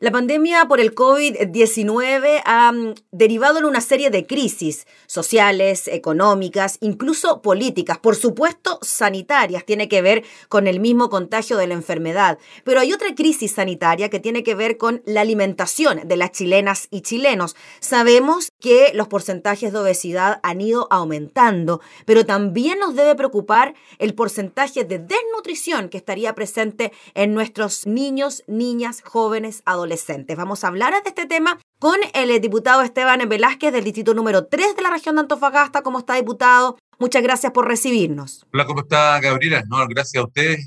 La 0.00 0.12
pandemia 0.12 0.66
por 0.68 0.78
el 0.78 0.94
COVID-19 0.94 2.42
ha 2.44 2.70
mm, 2.70 2.94
derivado 3.10 3.58
en 3.58 3.64
una 3.64 3.80
serie 3.80 4.10
de 4.10 4.28
crisis 4.28 4.86
sociales, 5.08 5.88
económicas, 5.88 6.78
incluso 6.80 7.42
políticas, 7.42 7.98
por 7.98 8.14
supuesto 8.14 8.78
sanitarias, 8.80 9.64
tiene 9.64 9.88
que 9.88 10.00
ver 10.00 10.22
con 10.48 10.68
el 10.68 10.78
mismo 10.78 11.10
contagio 11.10 11.56
de 11.56 11.66
la 11.66 11.74
enfermedad. 11.74 12.38
Pero 12.62 12.78
hay 12.78 12.92
otra 12.92 13.12
crisis 13.16 13.54
sanitaria 13.54 14.08
que 14.08 14.20
tiene 14.20 14.44
que 14.44 14.54
ver 14.54 14.76
con 14.76 15.02
la 15.04 15.22
alimentación 15.22 16.06
de 16.06 16.16
las 16.16 16.30
chilenas 16.30 16.86
y 16.92 17.00
chilenos. 17.00 17.56
Sabemos 17.80 18.52
que 18.60 18.92
los 18.94 19.08
porcentajes 19.08 19.72
de 19.72 19.80
obesidad 19.80 20.38
han 20.44 20.60
ido 20.60 20.86
aumentando, 20.92 21.80
pero 22.06 22.24
también 22.24 22.78
nos 22.78 22.94
debe 22.94 23.16
preocupar 23.16 23.74
el 23.98 24.14
porcentaje 24.14 24.84
de 24.84 25.00
desnutrición 25.00 25.88
que 25.88 25.98
estaría 25.98 26.36
presente 26.36 26.92
en 27.14 27.34
nuestros 27.34 27.84
niños, 27.88 28.44
niñas, 28.46 29.02
jóvenes, 29.02 29.62
adolescentes 29.64 29.87
Vamos 30.36 30.64
a 30.64 30.68
hablar 30.68 30.92
de 31.02 31.08
este 31.08 31.26
tema 31.26 31.58
con 31.78 31.96
el 32.14 32.30
eh, 32.30 32.40
diputado 32.40 32.82
Esteban 32.82 33.26
Velázquez 33.28 33.72
del 33.72 33.84
distrito 33.84 34.12
número 34.12 34.46
3 34.46 34.76
de 34.76 34.82
la 34.82 34.90
región 34.90 35.14
de 35.14 35.22
Antofagasta. 35.22 35.82
¿Cómo 35.82 36.00
está, 36.00 36.14
diputado? 36.14 36.78
Muchas 36.98 37.22
gracias 37.22 37.52
por 37.52 37.66
recibirnos. 37.66 38.44
Hola, 38.52 38.66
¿cómo 38.66 38.80
está, 38.80 39.18
Gabriela? 39.20 39.62
No, 39.68 39.86
gracias 39.88 40.22
a 40.22 40.26
ustedes. 40.26 40.66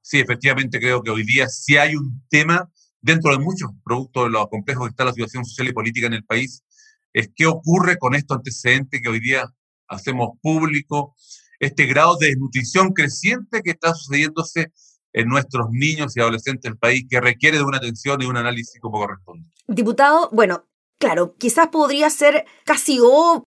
Sí, 0.00 0.20
efectivamente 0.20 0.80
creo 0.80 1.02
que 1.02 1.10
hoy 1.10 1.24
día 1.24 1.48
sí 1.48 1.76
hay 1.76 1.96
un 1.96 2.22
tema 2.28 2.70
dentro 3.02 3.32
de 3.32 3.38
muchos 3.38 3.70
productos 3.84 4.24
de 4.24 4.30
lo 4.30 4.48
complejo 4.48 4.84
que 4.84 4.90
está 4.90 5.04
la 5.04 5.12
situación 5.12 5.44
social 5.44 5.68
y 5.68 5.72
política 5.72 6.06
en 6.06 6.14
el 6.14 6.24
país, 6.24 6.62
es 7.12 7.28
qué 7.34 7.46
ocurre 7.46 7.98
con 7.98 8.14
estos 8.14 8.38
antecedentes 8.38 9.02
que 9.02 9.08
hoy 9.08 9.20
día 9.20 9.44
hacemos 9.88 10.30
público, 10.40 11.14
este 11.58 11.86
grado 11.86 12.16
de 12.16 12.28
desnutrición 12.28 12.92
creciente 12.92 13.60
que 13.62 13.72
está 13.72 13.92
sucediéndose 13.94 14.72
en 15.12 15.28
nuestros 15.28 15.66
niños 15.70 16.16
y 16.16 16.20
adolescentes 16.20 16.62
del 16.62 16.78
país 16.78 17.04
que 17.08 17.20
requiere 17.20 17.58
de 17.58 17.64
una 17.64 17.78
atención 17.78 18.22
y 18.22 18.26
un 18.26 18.36
análisis 18.36 18.80
como 18.80 18.98
corresponde. 18.98 19.48
Diputado, 19.66 20.28
bueno, 20.32 20.64
Claro, 21.02 21.34
quizás 21.36 21.66
podría 21.66 22.08
ser 22.10 22.44
casi, 22.64 23.00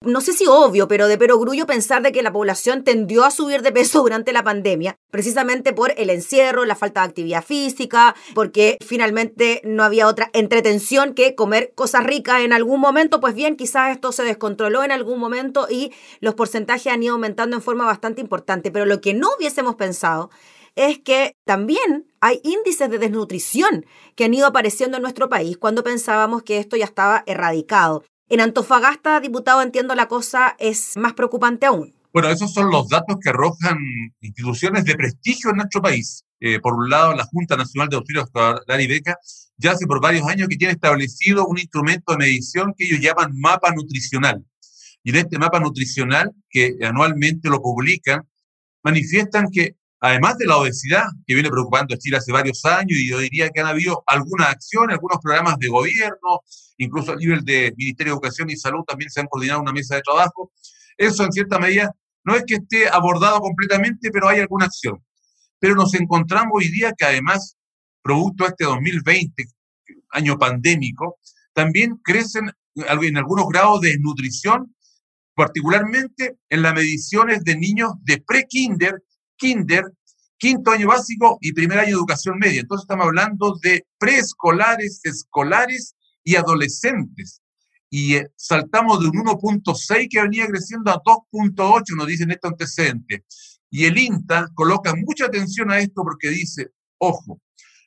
no 0.02 0.22
sé 0.22 0.34
si 0.34 0.48
obvio, 0.48 0.88
pero 0.88 1.08
de 1.08 1.16
perogrullo 1.20 1.68
pensar 1.68 2.02
de 2.02 2.12
que 2.12 2.24
la 2.24 2.34
población 2.34 2.84
tendió 2.84 3.24
a 3.24 3.30
subir 3.30 3.62
de 3.62 3.72
peso 3.72 4.02
durante 4.02 4.34
la 4.34 4.44
pandemia, 4.44 4.98
precisamente 5.12 5.72
por 5.72 5.94
el 5.96 6.10
encierro, 6.10 6.66
la 6.66 6.76
falta 6.76 7.02
de 7.02 7.10
actividad 7.10 7.46
física, 7.46 8.16
porque 8.34 8.80
finalmente 8.84 9.62
no 9.64 9.84
había 9.84 10.08
otra 10.08 10.32
entretención 10.34 11.14
que 11.14 11.36
comer 11.36 11.72
cosas 11.76 12.04
ricas 12.04 12.42
en 12.42 12.52
algún 12.52 12.80
momento. 12.80 13.20
Pues 13.20 13.36
bien, 13.36 13.58
quizás 13.58 13.92
esto 13.92 14.12
se 14.12 14.24
descontroló 14.24 14.84
en 14.84 14.92
algún 14.92 15.20
momento 15.20 15.68
y 15.70 15.92
los 16.22 16.34
porcentajes 16.34 16.92
han 16.92 17.04
ido 17.04 17.14
aumentando 17.14 17.56
en 17.56 17.62
forma 17.62 17.86
bastante 17.86 18.22
importante. 18.22 18.72
Pero 18.72 18.88
lo 18.88 19.02
que 19.02 19.14
no 19.14 19.30
hubiésemos 19.38 19.76
pensado 19.76 20.32
es 20.76 21.00
que 21.00 21.36
también 21.46 22.06
hay 22.20 22.42
índices 22.44 22.90
de 22.90 23.00
desnutrición 23.00 23.86
que 24.16 24.26
han 24.26 24.34
ido 24.34 24.48
apareciendo 24.48 24.98
en 24.98 25.04
nuestro 25.04 25.30
país 25.30 25.58
cuando 25.58 25.84
pensábamos 25.84 26.44
que 26.44 26.58
esto 26.58 26.76
ya 26.76 26.86
estaba 26.86 27.24
erradicado. 27.26 28.04
En 28.28 28.42
Antofagasta, 28.42 29.20
diputado, 29.20 29.62
entiendo 29.62 29.96
la 29.96 30.08
cosa 30.08 30.56
es 30.60 30.98
más 30.98 31.14
preocupante 31.14 31.66
aún. 31.66 31.94
Bueno, 32.12 32.30
esos 32.30 32.54
son 32.54 32.72
los 32.72 32.88
datos 32.88 33.18
que 33.22 33.30
arrojan 33.30 33.78
instituciones 34.22 34.86
de 34.86 34.96
prestigio 34.96 35.52
en 35.52 35.58
nuestro 35.58 35.82
país. 35.82 36.24
Eh, 36.40 36.60
por 36.60 36.74
un 36.74 36.90
lado, 36.90 37.14
la 37.14 37.26
Junta 37.26 37.56
Nacional 37.56 37.90
de 37.90 37.98
Auxilio 37.98 38.24
Escolar 38.24 38.82
y 38.82 38.88
Beca 38.88 39.18
ya 39.58 39.72
hace 39.72 39.86
por 39.86 40.02
varios 40.02 40.28
años 40.28 40.48
que 40.48 40.58
tiene 40.58 40.74
establecido 40.74 41.46
un 41.46 41.58
instrumento 41.58 42.12
de 42.12 42.18
medición 42.18 42.74
que 42.78 42.86
ellos 42.86 43.00
llaman 43.00 43.32
mapa 43.40 43.72
nutricional. 43.72 44.44
Y 45.04 45.12
en 45.12 45.18
este 45.18 45.38
mapa 45.38 45.60
nutricional, 45.60 46.32
que 46.50 46.76
anualmente 46.82 47.50
lo 47.50 47.62
publican, 47.62 48.28
manifiestan 48.84 49.50
que 49.52 49.76
además 50.06 50.38
de 50.38 50.46
la 50.46 50.58
obesidad 50.58 51.06
que 51.26 51.34
viene 51.34 51.50
preocupando 51.50 51.96
a 51.96 51.98
Chile 51.98 52.18
hace 52.18 52.32
varios 52.32 52.64
años, 52.66 52.92
y 52.92 53.10
yo 53.10 53.18
diría 53.20 53.50
que 53.50 53.60
han 53.60 53.68
habido 53.68 54.04
algunas 54.06 54.50
acciones, 54.50 54.94
algunos 54.94 55.18
programas 55.20 55.58
de 55.58 55.68
gobierno, 55.68 56.42
incluso 56.78 57.14
a 57.14 57.16
nivel 57.16 57.44
de 57.44 57.74
Ministerio 57.76 58.14
de 58.14 58.16
Educación 58.18 58.50
y 58.52 58.56
Salud 58.56 58.84
también 58.86 59.10
se 59.10 59.22
han 59.22 59.28
coordinado 59.28 59.62
una 59.62 59.72
mesa 59.72 59.96
de 59.96 60.02
trabajo. 60.02 60.52
Eso 60.96 61.24
en 61.24 61.32
cierta 61.32 61.58
medida 61.58 61.92
no 62.24 62.36
es 62.36 62.44
que 62.46 62.56
esté 62.56 62.88
abordado 62.88 63.40
completamente, 63.40 64.12
pero 64.12 64.30
hay 64.30 64.42
alguna 64.42 64.66
acción. 64.66 65.04
Pero 65.60 65.74
nos 65.74 65.94
encontramos 65.96 66.52
hoy 66.54 66.70
día 66.70 66.94
que 66.96 67.06
además, 67.06 67.58
producto 68.04 68.44
de 68.44 68.50
este 68.52 68.66
2020, 68.66 69.44
año 70.12 70.38
pandémico, 70.38 71.18
también 71.54 71.98
crecen 72.04 72.52
en 72.76 73.18
algunos 73.18 73.48
grados 73.48 73.82
de 73.82 73.90
desnutrición, 73.90 74.76
particularmente 75.34 76.38
en 76.50 76.62
las 76.62 76.76
mediciones 76.76 77.44
de 77.44 77.58
niños 77.58 77.94
de 78.04 78.22
pre-kinder 78.22 79.02
kinder, 79.38 79.86
quinto 80.38 80.72
año 80.72 80.88
básico 80.88 81.38
y 81.42 81.54
primer 81.54 81.80
año 81.80 81.96
educación 81.96 82.38
media. 82.38 82.62
Entonces 82.62 82.84
estamos 82.84 83.06
hablando 83.06 83.58
de 83.62 83.86
preescolares, 83.98 85.02
escolares 85.04 85.96
y 86.24 86.36
adolescentes. 86.36 87.42
Y 87.90 88.16
eh, 88.16 88.28
saltamos 88.36 89.00
de 89.00 89.08
un 89.08 89.26
1.6 89.26 90.08
que 90.10 90.22
venía 90.22 90.48
creciendo 90.48 90.92
a 90.92 91.02
2.8, 91.02 91.96
nos 91.96 92.08
dicen 92.08 92.32
estos 92.32 92.52
antecedentes. 92.52 93.62
Y 93.70 93.86
el 93.86 93.98
INTA 93.98 94.50
coloca 94.54 94.94
mucha 94.96 95.26
atención 95.26 95.72
a 95.72 95.80
esto 95.80 96.04
porque 96.04 96.30
dice, 96.30 96.72
ojo, 96.98 97.42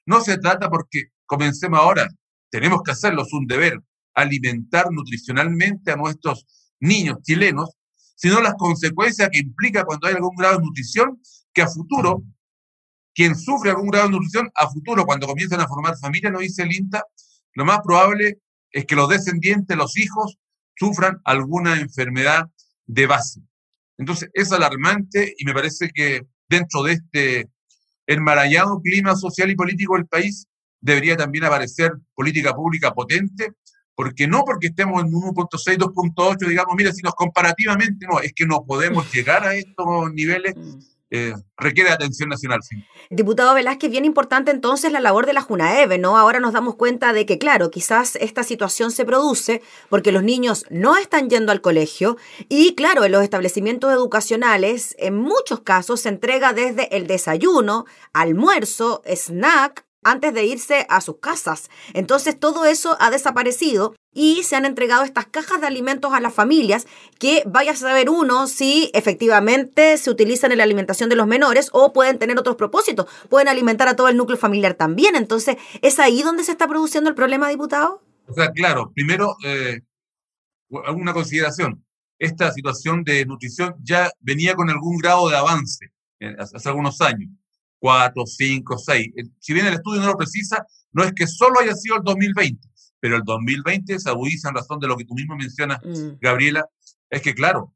no 0.07 0.21
se 0.21 0.39
trata 0.39 0.71
porque 0.71 1.09
comencemos 1.27 1.79
ahora, 1.79 2.09
tenemos 2.51 2.83
que 2.83 2.93
hacerlo, 2.93 3.23
es 3.23 3.33
un 3.33 3.47
deber, 3.47 3.81
alimentar 4.15 4.91
nutricionalmente 4.91 5.93
a 5.93 5.97
nuestros 5.97 6.47
niños 6.81 7.19
chilenos, 7.23 7.71
sino 8.17 8.41
las 8.41 8.55
consecuencias 8.55 9.29
que 9.31 9.39
implica 9.39 9.85
cuando 9.85 10.09
hay 10.09 10.15
algún 10.15 10.35
grado 10.37 10.59
de 10.59 10.65
nutrición 10.65 11.21
que 11.53 11.63
a 11.63 11.69
futuro, 11.69 12.23
quien 13.19 13.35
sufre 13.35 13.71
algún 13.71 13.89
grado 13.89 14.07
de 14.07 14.13
nutrición, 14.13 14.49
a 14.55 14.71
futuro, 14.71 15.05
cuando 15.05 15.27
comienzan 15.27 15.61
a 15.61 15.67
formar 15.67 15.99
familia, 15.99 16.31
no 16.31 16.39
dice 16.39 16.63
el 16.63 16.73
INTA, 16.73 17.03
lo 17.55 17.65
más 17.65 17.81
probable 17.81 18.39
es 18.71 18.85
que 18.87 18.95
los 18.95 19.09
descendientes, 19.09 19.77
los 19.77 19.99
hijos, 19.99 20.39
sufran 20.77 21.19
alguna 21.25 21.81
enfermedad 21.81 22.45
de 22.87 23.09
base. 23.09 23.41
Entonces, 23.97 24.31
es 24.35 24.53
alarmante 24.53 25.35
y 25.37 25.45
me 25.45 25.53
parece 25.53 25.91
que 25.93 26.29
dentro 26.49 26.85
de 26.85 26.93
este 26.93 27.49
enmarallado 28.07 28.81
clima 28.81 29.17
social 29.17 29.51
y 29.51 29.57
político 29.57 29.97
del 29.97 30.07
país 30.07 30.47
debería 30.81 31.17
también 31.17 31.43
aparecer 31.43 31.91
política 32.15 32.55
pública 32.55 32.95
potente, 32.95 33.51
porque 33.97 34.29
no 34.29 34.45
porque 34.45 34.69
estemos 34.69 35.03
en 35.03 35.11
1.6, 35.11 35.77
2.8, 35.77 36.47
digamos, 36.47 36.77
mira, 36.77 36.93
si 36.93 37.03
nos 37.03 37.17
comparativamente 37.17 38.07
no, 38.07 38.21
es 38.21 38.33
que 38.33 38.47
no 38.47 38.65
podemos 38.65 39.13
llegar 39.13 39.43
a 39.43 39.57
estos 39.57 40.13
niveles 40.13 40.55
mm. 40.55 40.98
Eh, 41.11 41.33
requiere 41.57 41.91
atención 41.91 42.29
nacional. 42.29 42.61
Sí. 42.63 42.77
Diputado 43.09 43.55
Velázquez, 43.55 43.91
bien 43.91 44.05
importante 44.05 44.51
entonces 44.51 44.93
la 44.93 45.01
labor 45.01 45.25
de 45.25 45.33
la 45.33 45.41
Junaeve, 45.41 45.97
¿no? 45.97 46.19
Ahora 46.19 46.39
nos 46.39 46.53
damos 46.53 46.75
cuenta 46.75 47.15
de 47.15 47.25
que, 47.25 47.39
claro, 47.39 47.71
quizás 47.71 48.17
esta 48.17 48.43
situación 48.43 48.91
se 48.91 49.07
produce 49.07 49.63
porque 49.89 50.13
los 50.13 50.23
niños 50.23 50.67
no 50.69 50.99
están 50.99 51.31
yendo 51.31 51.51
al 51.51 51.63
colegio 51.63 52.19
y, 52.51 52.75
claro, 52.75 53.05
en 53.05 53.13
los 53.13 53.23
establecimientos 53.23 53.91
educacionales, 53.93 54.95
en 54.99 55.17
muchos 55.17 55.61
casos 55.61 56.03
se 56.03 56.11
entrega 56.11 56.53
desde 56.53 56.95
el 56.95 57.07
desayuno, 57.07 57.87
almuerzo, 58.13 59.03
snack, 59.07 59.88
antes 60.03 60.35
de 60.35 60.45
irse 60.45 60.87
a 60.89 61.01
sus 61.01 61.19
casas. 61.19 61.71
Entonces 61.95 62.39
todo 62.39 62.65
eso 62.65 62.97
ha 63.01 63.11
desaparecido 63.11 63.95
y 64.13 64.43
se 64.43 64.57
han 64.57 64.65
entregado 64.65 65.05
estas 65.05 65.27
cajas 65.27 65.61
de 65.61 65.67
alimentos 65.67 66.13
a 66.13 66.21
las 66.21 66.35
familias 66.35 66.87
que 67.19 67.43
vaya 67.47 67.73
a 67.73 67.77
saber 67.77 68.11
uno 68.11 68.47
si 68.47 68.91
efectivamente 68.95 69.97
se 69.97 70.11
utilizan 70.11 70.51
en 70.51 70.59
la 70.59 70.65
alimentación 70.65 71.09
de 71.09 71.17
los 71.17 71.27
menores 71.27 71.69
o 71.73 71.93
pueden 71.93 72.19
tener 72.19 72.39
otros 72.39 72.57
propósitos, 72.57 73.07
pueden 73.29 73.49
alimentar 73.49 73.89
a 73.89 73.97
todo 73.97 74.09
el 74.09 74.17
núcleo 74.17 74.39
familiar 74.39 74.75
también. 74.75 75.15
Entonces, 75.15 75.57
¿es 75.83 75.99
ahí 75.99 76.23
donde 76.23 76.45
se 76.45 76.53
está 76.53 76.67
produciendo 76.67 77.11
el 77.11 77.17
problema, 77.17 77.49
diputado? 77.49 78.03
O 78.27 78.35
sea, 78.35 78.51
claro, 78.51 78.91
primero, 78.95 79.37
eh, 79.45 79.81
alguna 80.85 81.13
consideración. 81.13 81.85
Esta 82.19 82.51
situación 82.53 83.05
de 83.05 83.25
nutrición 83.25 83.77
ya 83.83 84.11
venía 84.21 84.55
con 84.55 84.69
algún 84.69 84.99
grado 84.99 85.29
de 85.29 85.37
avance 85.37 85.93
eh, 86.19 86.35
hace 86.39 86.69
algunos 86.69 87.01
años. 87.01 87.31
4, 87.79 88.27
5, 88.27 88.79
6. 88.79 89.07
Si 89.39 89.55
bien 89.55 89.67
el 89.67 89.75
estudio 89.75 90.01
no 90.01 90.09
lo 90.09 90.17
precisa, 90.17 90.65
no 90.93 91.05
es 91.05 91.13
que 91.13 91.27
solo 91.27 91.61
haya 91.61 91.75
sido 91.75 91.97
el 91.97 92.03
2020, 92.03 92.69
pero 93.01 93.17
el 93.17 93.23
2020 93.25 93.99
se 93.99 94.09
agudiza 94.09 94.49
en 94.49 94.57
razón 94.57 94.81
de 94.81 94.89
lo 94.89 94.97
que 94.97 95.05
tú 95.05 95.15
mismo 95.15 95.37
mencionas, 95.37 95.79
mm. 95.85 96.19
Gabriela, 96.21 96.65
es 97.11 97.23
que 97.23 97.35
claro, 97.35 97.75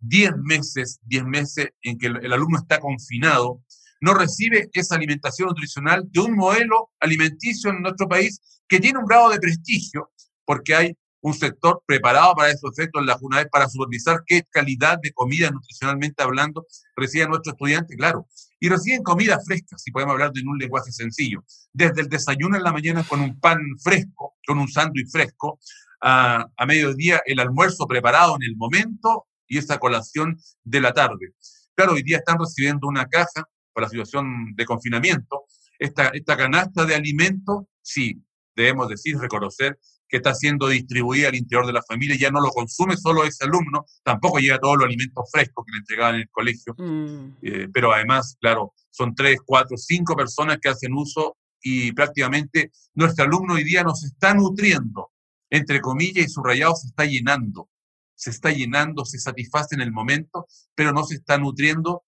10 0.00 0.32
meses, 0.42 1.00
10 1.02 1.24
meses 1.24 1.68
en 1.82 1.98
que 1.98 2.06
el, 2.06 2.32
alumno 2.32 2.58
está 2.58 2.78
confinado, 2.78 3.62
no 4.00 4.14
recibe 4.14 4.68
esa 4.72 4.96
alimentación 4.96 5.48
nutricional 5.48 6.04
de 6.10 6.20
un 6.20 6.36
modelo 6.36 6.90
alimenticio 7.00 7.70
en 7.70 7.82
nuestro 7.82 8.08
país 8.08 8.40
que 8.68 8.80
tiene 8.80 8.98
un 8.98 9.06
grado 9.06 9.30
de 9.30 9.38
prestigio, 9.38 10.10
porque 10.44 10.74
hay 10.74 10.96
un 11.24 11.32
sector 11.32 11.82
preparado 11.86 12.34
para 12.34 12.50
esos 12.50 12.70
efectos 12.70 13.00
en 13.00 13.06
la 13.06 13.16
JUNAED 13.16 13.48
para 13.48 13.66
supervisar 13.66 14.22
qué 14.26 14.42
calidad 14.50 14.98
de 15.02 15.10
comida 15.12 15.50
nutricionalmente 15.50 16.22
hablando 16.22 16.66
reciben 16.94 17.30
nuestros 17.30 17.54
estudiantes, 17.54 17.96
claro. 17.96 18.28
Y 18.60 18.68
reciben 18.68 19.02
comida 19.02 19.40
fresca, 19.42 19.78
si 19.78 19.90
podemos 19.90 20.12
hablar 20.12 20.32
de 20.32 20.42
un 20.46 20.58
lenguaje 20.58 20.92
sencillo. 20.92 21.42
Desde 21.72 22.02
el 22.02 22.08
desayuno 22.10 22.58
en 22.58 22.62
la 22.62 22.72
mañana 22.72 23.04
con 23.04 23.22
un 23.22 23.40
pan 23.40 23.58
fresco, 23.82 24.34
con 24.46 24.58
un 24.58 24.68
sándwich 24.68 25.10
fresco, 25.10 25.58
a, 26.02 26.46
a 26.58 26.66
mediodía 26.66 27.22
el 27.24 27.40
almuerzo 27.40 27.86
preparado 27.86 28.36
en 28.36 28.42
el 28.42 28.56
momento 28.56 29.26
y 29.48 29.56
esa 29.56 29.78
colación 29.78 30.36
de 30.62 30.80
la 30.82 30.92
tarde. 30.92 31.32
Claro, 31.74 31.94
hoy 31.94 32.02
día 32.02 32.18
están 32.18 32.38
recibiendo 32.38 32.86
una 32.86 33.06
caja 33.06 33.48
por 33.72 33.82
la 33.82 33.88
situación 33.88 34.54
de 34.54 34.66
confinamiento. 34.66 35.44
Esta, 35.78 36.08
esta 36.08 36.36
canasta 36.36 36.84
de 36.84 36.94
alimentos, 36.94 37.64
sí, 37.80 38.22
debemos 38.54 38.90
decir, 38.90 39.16
reconocer 39.18 39.78
que 40.14 40.18
está 40.18 40.32
siendo 40.32 40.68
distribuida 40.68 41.26
al 41.26 41.34
interior 41.34 41.66
de 41.66 41.72
la 41.72 41.82
familia, 41.82 42.14
ya 42.16 42.30
no 42.30 42.40
lo 42.40 42.50
consume 42.50 42.96
solo 42.96 43.24
ese 43.24 43.46
alumno, 43.46 43.84
tampoco 44.04 44.38
llega 44.38 44.60
todos 44.60 44.76
los 44.76 44.86
alimentos 44.86 45.28
frescos 45.28 45.64
que 45.66 45.72
le 45.72 45.78
entregaban 45.78 46.14
en 46.14 46.20
el 46.20 46.30
colegio, 46.30 46.72
mm. 46.78 47.38
eh, 47.42 47.68
pero 47.72 47.92
además, 47.92 48.36
claro, 48.40 48.74
son 48.90 49.12
tres, 49.16 49.40
cuatro, 49.44 49.76
cinco 49.76 50.14
personas 50.14 50.58
que 50.62 50.68
hacen 50.68 50.94
uso 50.94 51.36
y 51.60 51.90
prácticamente 51.90 52.70
nuestro 52.94 53.24
alumno 53.24 53.54
hoy 53.54 53.64
día 53.64 53.82
nos 53.82 54.04
está 54.04 54.34
nutriendo, 54.34 55.10
entre 55.50 55.80
comillas, 55.80 56.26
y 56.26 56.28
subrayado 56.28 56.76
se 56.76 56.86
está 56.86 57.06
llenando, 57.06 57.68
se 58.14 58.30
está 58.30 58.52
llenando, 58.52 59.04
se 59.04 59.18
satisface 59.18 59.74
en 59.74 59.80
el 59.80 59.90
momento, 59.90 60.46
pero 60.76 60.92
no 60.92 61.02
se 61.02 61.16
está 61.16 61.38
nutriendo. 61.38 62.04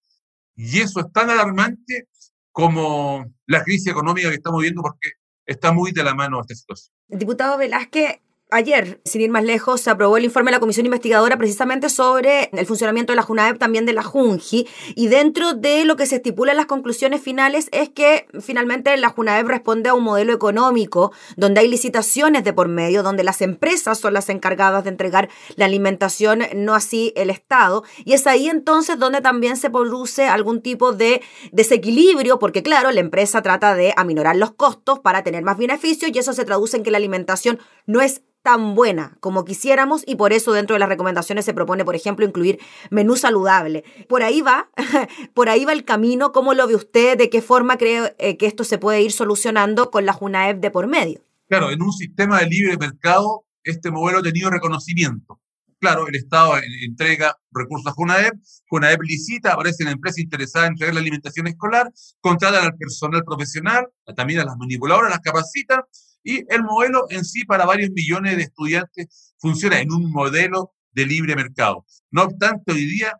Y 0.55 0.79
eso 0.79 1.01
es 1.01 1.11
tan 1.11 1.29
alarmante 1.29 2.07
como 2.53 3.25
la 3.47 3.65
crisis 3.65 3.87
económica 3.87 4.29
que 4.29 4.35
estamos 4.35 4.61
viendo 4.61 4.81
porque 4.81 5.11
está 5.47 5.71
muy 5.71 5.91
de 5.91 6.03
la 6.03 6.13
mano 6.13 6.41
esta 6.41 6.53
situación. 6.53 6.93
Diputado 7.07 7.57
Velázquez, 7.57 8.19
Ayer, 8.49 9.01
sin 9.03 9.19
ir 9.19 9.29
más 9.29 9.43
lejos, 9.43 9.81
se 9.81 9.89
aprobó 9.89 10.15
el 10.15 10.23
informe 10.23 10.51
de 10.51 10.55
la 10.55 10.61
Comisión 10.61 10.85
Investigadora 10.85 11.35
precisamente 11.37 11.89
sobre 11.89 12.49
el 12.53 12.65
funcionamiento 12.65 13.11
de 13.11 13.17
la 13.17 13.21
JUNAEP, 13.21 13.57
también 13.57 13.85
de 13.85 13.91
la 13.91 14.03
JUNJI, 14.03 14.65
y 14.95 15.09
dentro 15.09 15.51
de 15.53 15.83
lo 15.83 15.97
que 15.97 16.05
se 16.05 16.15
estipula 16.15 16.51
en 16.51 16.57
las 16.57 16.65
conclusiones 16.65 17.19
finales 17.19 17.67
es 17.73 17.89
que 17.89 18.25
finalmente 18.39 18.95
la 18.95 19.09
JUNAEP 19.09 19.47
responde 19.47 19.89
a 19.89 19.95
un 19.95 20.05
modelo 20.05 20.31
económico 20.31 21.11
donde 21.35 21.59
hay 21.59 21.67
licitaciones 21.67 22.45
de 22.45 22.53
por 22.53 22.69
medio, 22.69 23.03
donde 23.03 23.25
las 23.25 23.41
empresas 23.41 23.99
son 23.99 24.13
las 24.13 24.29
encargadas 24.29 24.85
de 24.85 24.91
entregar 24.91 25.27
la 25.57 25.65
alimentación, 25.65 26.43
no 26.55 26.73
así 26.73 27.11
el 27.17 27.29
Estado, 27.29 27.83
y 28.05 28.13
es 28.13 28.27
ahí 28.27 28.47
entonces 28.47 28.97
donde 28.97 29.19
también 29.19 29.57
se 29.57 29.69
produce 29.69 30.25
algún 30.25 30.61
tipo 30.61 30.93
de 30.93 31.21
desequilibrio, 31.51 32.39
porque 32.39 32.63
claro, 32.63 32.91
la 32.91 33.01
empresa 33.01 33.41
trata 33.41 33.75
de 33.75 33.93
aminorar 33.97 34.37
los 34.37 34.51
costos 34.51 34.99
para 34.99 35.25
tener 35.25 35.43
más 35.43 35.57
beneficios 35.57 36.11
y 36.13 36.17
eso 36.17 36.31
se 36.31 36.45
traduce 36.45 36.77
en 36.77 36.83
que 36.83 36.91
la 36.91 36.97
alimentación 36.97 37.59
no 37.85 37.99
es 37.99 38.21
tan 38.47 38.75
buena 38.75 39.17
como 39.19 39.43
quisiéramos 39.43 40.03
y 40.07 40.15
por 40.15 40.31
eso 40.31 40.53
dentro 40.53 40.73
de 40.73 40.79
las 40.79 40.87
recomendaciones 40.87 41.43
se 41.43 41.53
propone, 41.53 41.83
por 41.83 41.97
ejemplo, 41.97 42.25
incluir 42.25 42.59
menú 42.89 43.17
saludable. 43.17 43.83
Por 44.07 44.23
ahí 44.23 44.39
va, 44.39 44.69
por 45.33 45.49
ahí 45.49 45.65
va 45.65 45.73
el 45.73 45.83
camino. 45.83 46.31
¿Cómo 46.31 46.53
lo 46.53 46.65
ve 46.65 46.75
usted? 46.75 47.17
¿De 47.17 47.29
qué 47.29 47.41
forma 47.41 47.77
cree 47.77 48.15
eh, 48.19 48.37
que 48.37 48.45
esto 48.45 48.63
se 48.63 48.77
puede 48.77 49.01
ir 49.01 49.11
solucionando 49.11 49.91
con 49.91 50.05
la 50.05 50.13
JUNAEP 50.13 50.61
de 50.61 50.71
por 50.71 50.87
medio? 50.87 51.19
Claro, 51.49 51.71
en 51.71 51.81
un 51.81 51.91
sistema 51.91 52.39
de 52.39 52.45
libre 52.45 52.77
mercado, 52.77 53.43
este 53.65 53.91
modelo 53.91 54.19
ha 54.19 54.23
tenido 54.23 54.49
reconocimiento. 54.49 55.41
Claro, 55.81 56.07
el 56.07 56.15
Estado 56.15 56.53
entrega 56.85 57.35
recursos 57.51 57.91
a 57.91 57.95
JUNAEP, 57.95 58.33
JUNAEP 58.69 59.01
licita, 59.01 59.51
aparece 59.55 59.83
la 59.83 59.91
empresa 59.91 60.21
interesada 60.21 60.67
en 60.67 60.71
entregar 60.71 60.93
la 60.93 61.01
alimentación 61.01 61.47
escolar, 61.47 61.91
contratan 62.21 62.63
al 62.63 62.77
personal 62.77 63.25
profesional, 63.25 63.87
también 64.15 64.39
a 64.39 64.45
las 64.45 64.55
manipuladoras, 64.55 65.11
las 65.11 65.19
capacitan 65.19 65.81
y 66.27 66.43
el 66.53 66.61
modelo 66.61 67.05
en 67.09 67.23
sí 67.23 67.45
para 67.45 67.65
varios 67.65 67.89
millones 67.91 68.35
de 68.35 68.43
estudiantes 68.43 69.33
funciona 69.37 69.79
en 69.79 69.93
un 69.93 70.11
modelo 70.11 70.73
de 70.91 71.05
libre 71.05 71.37
mercado. 71.37 71.85
No 72.11 72.23
obstante, 72.23 72.73
hoy 72.73 72.85
día 72.85 73.13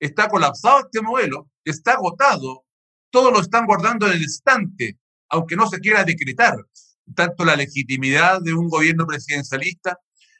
está 0.00 0.30
colapsado 0.30 0.80
este 0.80 1.02
modelo, 1.02 1.50
está 1.62 1.92
agotado, 1.92 2.64
todos 3.10 3.30
lo 3.34 3.40
están 3.40 3.66
guardando 3.66 4.06
en 4.06 4.14
el 4.14 4.24
estante, 4.24 4.98
aunque 5.28 5.56
no 5.56 5.68
se 5.68 5.78
quiera 5.78 6.04
decretar 6.04 6.56
tanto 7.14 7.44
la 7.44 7.54
legitimidad 7.54 8.40
de 8.40 8.54
un 8.54 8.70
gobierno 8.70 9.06
presidencialista, 9.06 9.98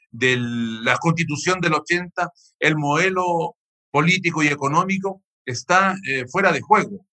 de 0.09 0.35
la 0.39 0.97
constitución 0.97 1.61
del 1.61 1.75
80, 1.75 2.31
el 2.57 2.75
modelo 2.75 3.55
político 3.91 4.41
y 4.41 4.47
económico 4.47 5.21
está 5.45 5.95
eh, 6.07 6.25
fuera 6.27 6.51
de 6.51 6.61
juego. 6.61 7.05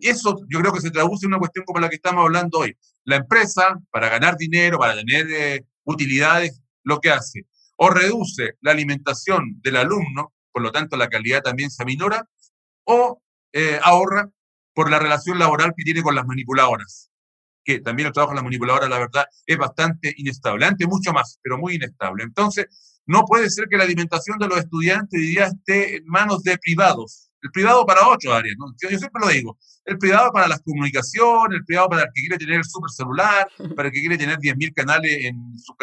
Eso 0.00 0.36
yo 0.48 0.60
creo 0.60 0.72
que 0.72 0.80
se 0.80 0.90
traduce 0.90 1.26
en 1.26 1.32
una 1.32 1.38
cuestión 1.38 1.64
como 1.64 1.80
la 1.80 1.88
que 1.88 1.96
estamos 1.96 2.24
hablando 2.24 2.58
hoy. 2.58 2.76
La 3.04 3.16
empresa, 3.16 3.78
para 3.90 4.08
ganar 4.08 4.36
dinero, 4.36 4.78
para 4.78 4.94
tener 4.94 5.26
eh, 5.30 5.64
utilidades, 5.84 6.60
lo 6.82 7.00
que 7.00 7.10
hace, 7.10 7.46
o 7.76 7.90
reduce 7.90 8.54
la 8.60 8.70
alimentación 8.70 9.60
del 9.62 9.76
alumno, 9.76 10.32
por 10.52 10.62
lo 10.62 10.72
tanto 10.72 10.96
la 10.96 11.08
calidad 11.08 11.42
también 11.42 11.70
se 11.70 11.82
aminora, 11.82 12.28
o 12.84 13.20
eh, 13.52 13.78
ahorra 13.82 14.30
por 14.72 14.90
la 14.90 14.98
relación 14.98 15.38
laboral 15.38 15.72
que 15.76 15.84
tiene 15.84 16.02
con 16.02 16.14
las 16.14 16.26
manipuladoras, 16.26 17.10
que 17.64 17.80
también 17.80 18.06
el 18.06 18.12
trabajo 18.12 18.32
de 18.32 18.36
las 18.36 18.44
manipuladoras, 18.44 18.88
la 18.88 18.98
verdad, 18.98 19.24
es 19.46 19.56
bastante 19.56 20.14
inestable, 20.16 20.66
antes 20.66 20.86
mucho 20.86 21.12
más, 21.12 21.38
pero 21.42 21.58
muy 21.58 21.74
inestable. 21.74 22.24
Entonces, 22.24 22.66
no 23.06 23.24
puede 23.24 23.50
ser 23.50 23.66
que 23.68 23.76
la 23.76 23.84
alimentación 23.84 24.38
de 24.38 24.48
los 24.48 24.58
estudiantes 24.58 25.20
día 25.20 25.46
esté 25.46 25.96
en 25.96 26.06
manos 26.06 26.42
de 26.42 26.58
privados, 26.58 27.25
el 27.46 27.52
privado 27.52 27.86
para 27.86 28.08
ocho 28.08 28.32
áreas, 28.32 28.56
¿no? 28.58 28.66
yo, 28.80 28.88
siempre 28.88 29.20
lo 29.20 29.28
digo, 29.28 29.58
el 29.84 29.98
privado 29.98 30.32
para 30.32 30.48
las 30.48 30.60
comunicaciones, 30.62 31.58
el 31.58 31.64
privado 31.64 31.88
para 31.88 32.02
el 32.02 32.08
que 32.12 32.20
quiere 32.22 32.38
tener 32.38 32.56
el 32.56 32.64
super 32.64 32.90
celular, 32.90 33.48
para 33.76 33.88
el 33.88 33.94
que 33.94 34.00
quiere 34.00 34.18
tener 34.18 34.38
10.000 34.38 34.74
canales 34.74 35.24
en 35.24 35.56
su 35.58 35.74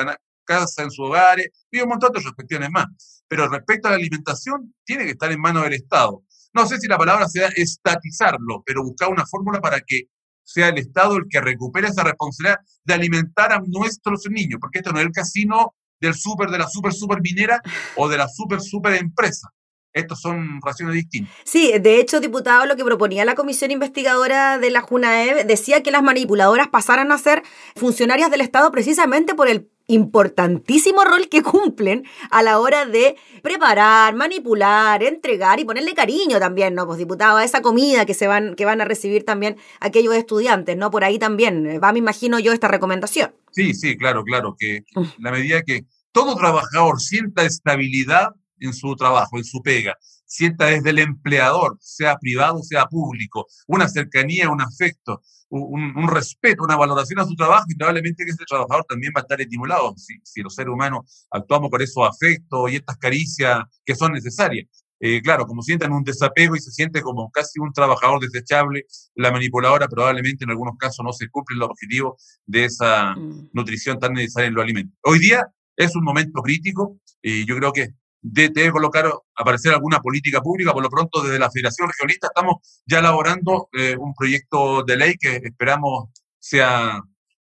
casa, 0.45 0.83
en 0.83 0.91
su 0.91 1.03
hogar, 1.03 1.39
y 1.71 1.79
un 1.79 1.89
montón 1.89 2.11
de 2.11 2.19
otras 2.19 2.33
cuestiones 2.33 2.69
más. 2.69 3.23
Pero 3.27 3.47
respecto 3.47 3.87
a 3.87 3.91
la 3.91 3.97
alimentación, 3.97 4.73
tiene 4.83 5.05
que 5.05 5.11
estar 5.11 5.31
en 5.31 5.39
manos 5.39 5.63
del 5.63 5.73
Estado. 5.73 6.23
No 6.53 6.67
sé 6.67 6.79
si 6.79 6.87
la 6.87 6.97
palabra 6.97 7.27
sea 7.27 7.47
estatizarlo, 7.55 8.61
pero 8.65 8.83
buscar 8.83 9.09
una 9.09 9.25
fórmula 9.25 9.59
para 9.59 9.79
que 9.79 10.09
sea 10.43 10.67
el 10.67 10.77
Estado 10.77 11.15
el 11.15 11.27
que 11.29 11.39
recupere 11.39 11.87
esa 11.87 12.03
responsabilidad 12.03 12.59
de 12.83 12.93
alimentar 12.93 13.53
a 13.53 13.61
nuestros 13.65 14.27
niños, 14.29 14.59
porque 14.59 14.79
esto 14.79 14.91
no 14.91 14.99
es 14.99 15.05
el 15.05 15.11
casino 15.11 15.73
del 15.99 16.13
super, 16.13 16.49
de 16.49 16.57
la 16.57 16.67
super, 16.67 16.93
super 16.93 17.21
minera 17.21 17.61
o 17.95 18.09
de 18.09 18.17
la 18.17 18.27
super, 18.27 18.59
super 18.59 18.93
empresa. 18.95 19.49
Estos 19.93 20.21
son 20.21 20.59
raciones 20.63 20.95
distintas. 20.95 21.33
Sí, 21.43 21.71
de 21.79 21.99
hecho, 21.99 22.19
diputado, 22.19 22.65
lo 22.65 22.75
que 22.75 22.83
proponía 22.83 23.25
la 23.25 23.35
comisión 23.35 23.71
investigadora 23.71 24.57
de 24.57 24.71
la 24.71 24.81
JUNAEV 24.81 25.45
decía 25.45 25.83
que 25.83 25.91
las 25.91 26.03
manipuladoras 26.03 26.67
pasaran 26.67 27.11
a 27.11 27.17
ser 27.17 27.43
funcionarias 27.75 28.31
del 28.31 28.41
Estado 28.41 28.71
precisamente 28.71 29.35
por 29.35 29.47
el 29.47 29.69
importantísimo 29.87 31.03
rol 31.03 31.27
que 31.29 31.43
cumplen 31.43 32.05
a 32.31 32.41
la 32.41 32.59
hora 32.59 32.85
de 32.85 33.15
preparar, 33.41 34.15
manipular, 34.15 35.03
entregar 35.03 35.59
y 35.59 35.65
ponerle 35.65 35.93
cariño 35.93 36.39
también, 36.39 36.73
¿no? 36.73 36.85
Pues 36.87 36.97
diputado, 36.97 37.37
a 37.37 37.43
esa 37.43 37.61
comida 37.61 38.05
que 38.05 38.13
se 38.13 38.27
van, 38.27 38.55
que 38.55 38.65
van 38.65 38.81
a 38.81 38.85
recibir 38.85 39.25
también 39.25 39.57
aquellos 39.79 40.15
estudiantes, 40.15 40.77
¿no? 40.77 40.89
Por 40.89 41.03
ahí 41.03 41.19
también 41.19 41.79
va, 41.83 41.91
me 41.91 41.99
imagino 41.99 42.39
yo, 42.39 42.53
esta 42.53 42.67
recomendación. 42.67 43.33
Sí, 43.51 43.73
sí, 43.73 43.97
claro, 43.97 44.23
claro, 44.23 44.55
que 44.57 44.85
la 45.19 45.31
medida 45.31 45.61
que 45.61 45.85
todo 46.11 46.35
trabajador 46.35 47.01
sienta 47.01 47.43
estabilidad 47.43 48.29
en 48.59 48.73
su 48.73 48.95
trabajo, 48.95 49.37
en 49.37 49.43
su 49.43 49.61
pega, 49.61 49.95
sienta 50.25 50.65
desde 50.65 50.89
el 50.89 50.99
empleador, 50.99 51.77
sea 51.79 52.17
privado, 52.17 52.63
sea 52.63 52.85
público, 52.85 53.47
una 53.67 53.87
cercanía, 53.87 54.49
un 54.49 54.61
afecto, 54.61 55.21
un, 55.49 56.07
respeto, 56.07 56.63
una 56.63 56.75
valoración 56.75 57.19
a 57.19 57.25
su 57.25 57.35
trabajo 57.35 57.65
y 57.69 57.75
probablemente 57.75 58.25
que 58.25 58.31
ese 58.31 58.43
trabajador 58.45 58.85
también 58.89 59.13
va 59.15 59.21
a 59.21 59.23
estar 59.23 59.39
estimulado 59.39 59.93
si, 59.97 60.15
si 60.23 60.41
los 60.41 60.55
seres 60.55 60.73
humanos 60.73 61.27
actuamos 61.29 61.69
por 61.69 61.81
esos 61.83 62.07
afectos 62.07 62.71
y 62.71 62.77
estas 62.77 62.97
caricias 62.97 63.63
que 63.85 63.95
son 63.95 64.13
necesarias. 64.13 64.67
Eh, 65.05 65.21
claro, 65.21 65.45
como 65.45 65.61
sientan 65.61 65.91
un 65.91 66.03
desapego 66.03 66.55
y 66.55 66.61
se 66.61 66.71
siente 66.71 67.01
como 67.01 67.29
casi 67.29 67.59
un 67.59 67.73
trabajador 67.73 68.21
desechable, 68.21 68.85
la 69.15 69.31
manipuladora 69.33 69.89
probablemente 69.89 70.45
en 70.45 70.51
algunos 70.51 70.77
casos 70.77 71.03
no 71.03 71.11
se 71.11 71.27
cumple 71.27 71.57
el 71.57 71.63
objetivo 71.63 72.17
de 72.45 72.63
esa 72.63 73.13
mm. 73.13 73.49
nutrición 73.51 73.99
tan 73.99 74.13
necesaria 74.13 74.47
en 74.47 74.53
los 74.53 74.63
alimentos. 74.63 74.97
Hoy 75.03 75.19
día 75.19 75.45
es 75.75 75.93
un 75.97 76.05
momento 76.05 76.41
crítico 76.41 76.97
y 77.21 77.45
yo 77.45 77.57
creo 77.57 77.73
que 77.73 77.89
debe 78.23 78.71
colocar, 78.71 79.11
aparecer 79.35 79.73
alguna 79.73 79.99
política 79.99 80.41
pública. 80.41 80.71
Por 80.71 80.81
lo 80.81 80.89
pronto, 80.89 81.21
desde 81.21 81.37
la 81.37 81.51
Federación 81.51 81.89
Regionalista 81.89 82.27
estamos 82.27 82.81
ya 82.85 82.99
elaborando 82.99 83.69
eh, 83.73 83.95
un 83.99 84.13
proyecto 84.13 84.83
de 84.83 84.97
ley 84.97 85.15
que 85.19 85.41
esperamos 85.43 86.09
sea 86.39 87.01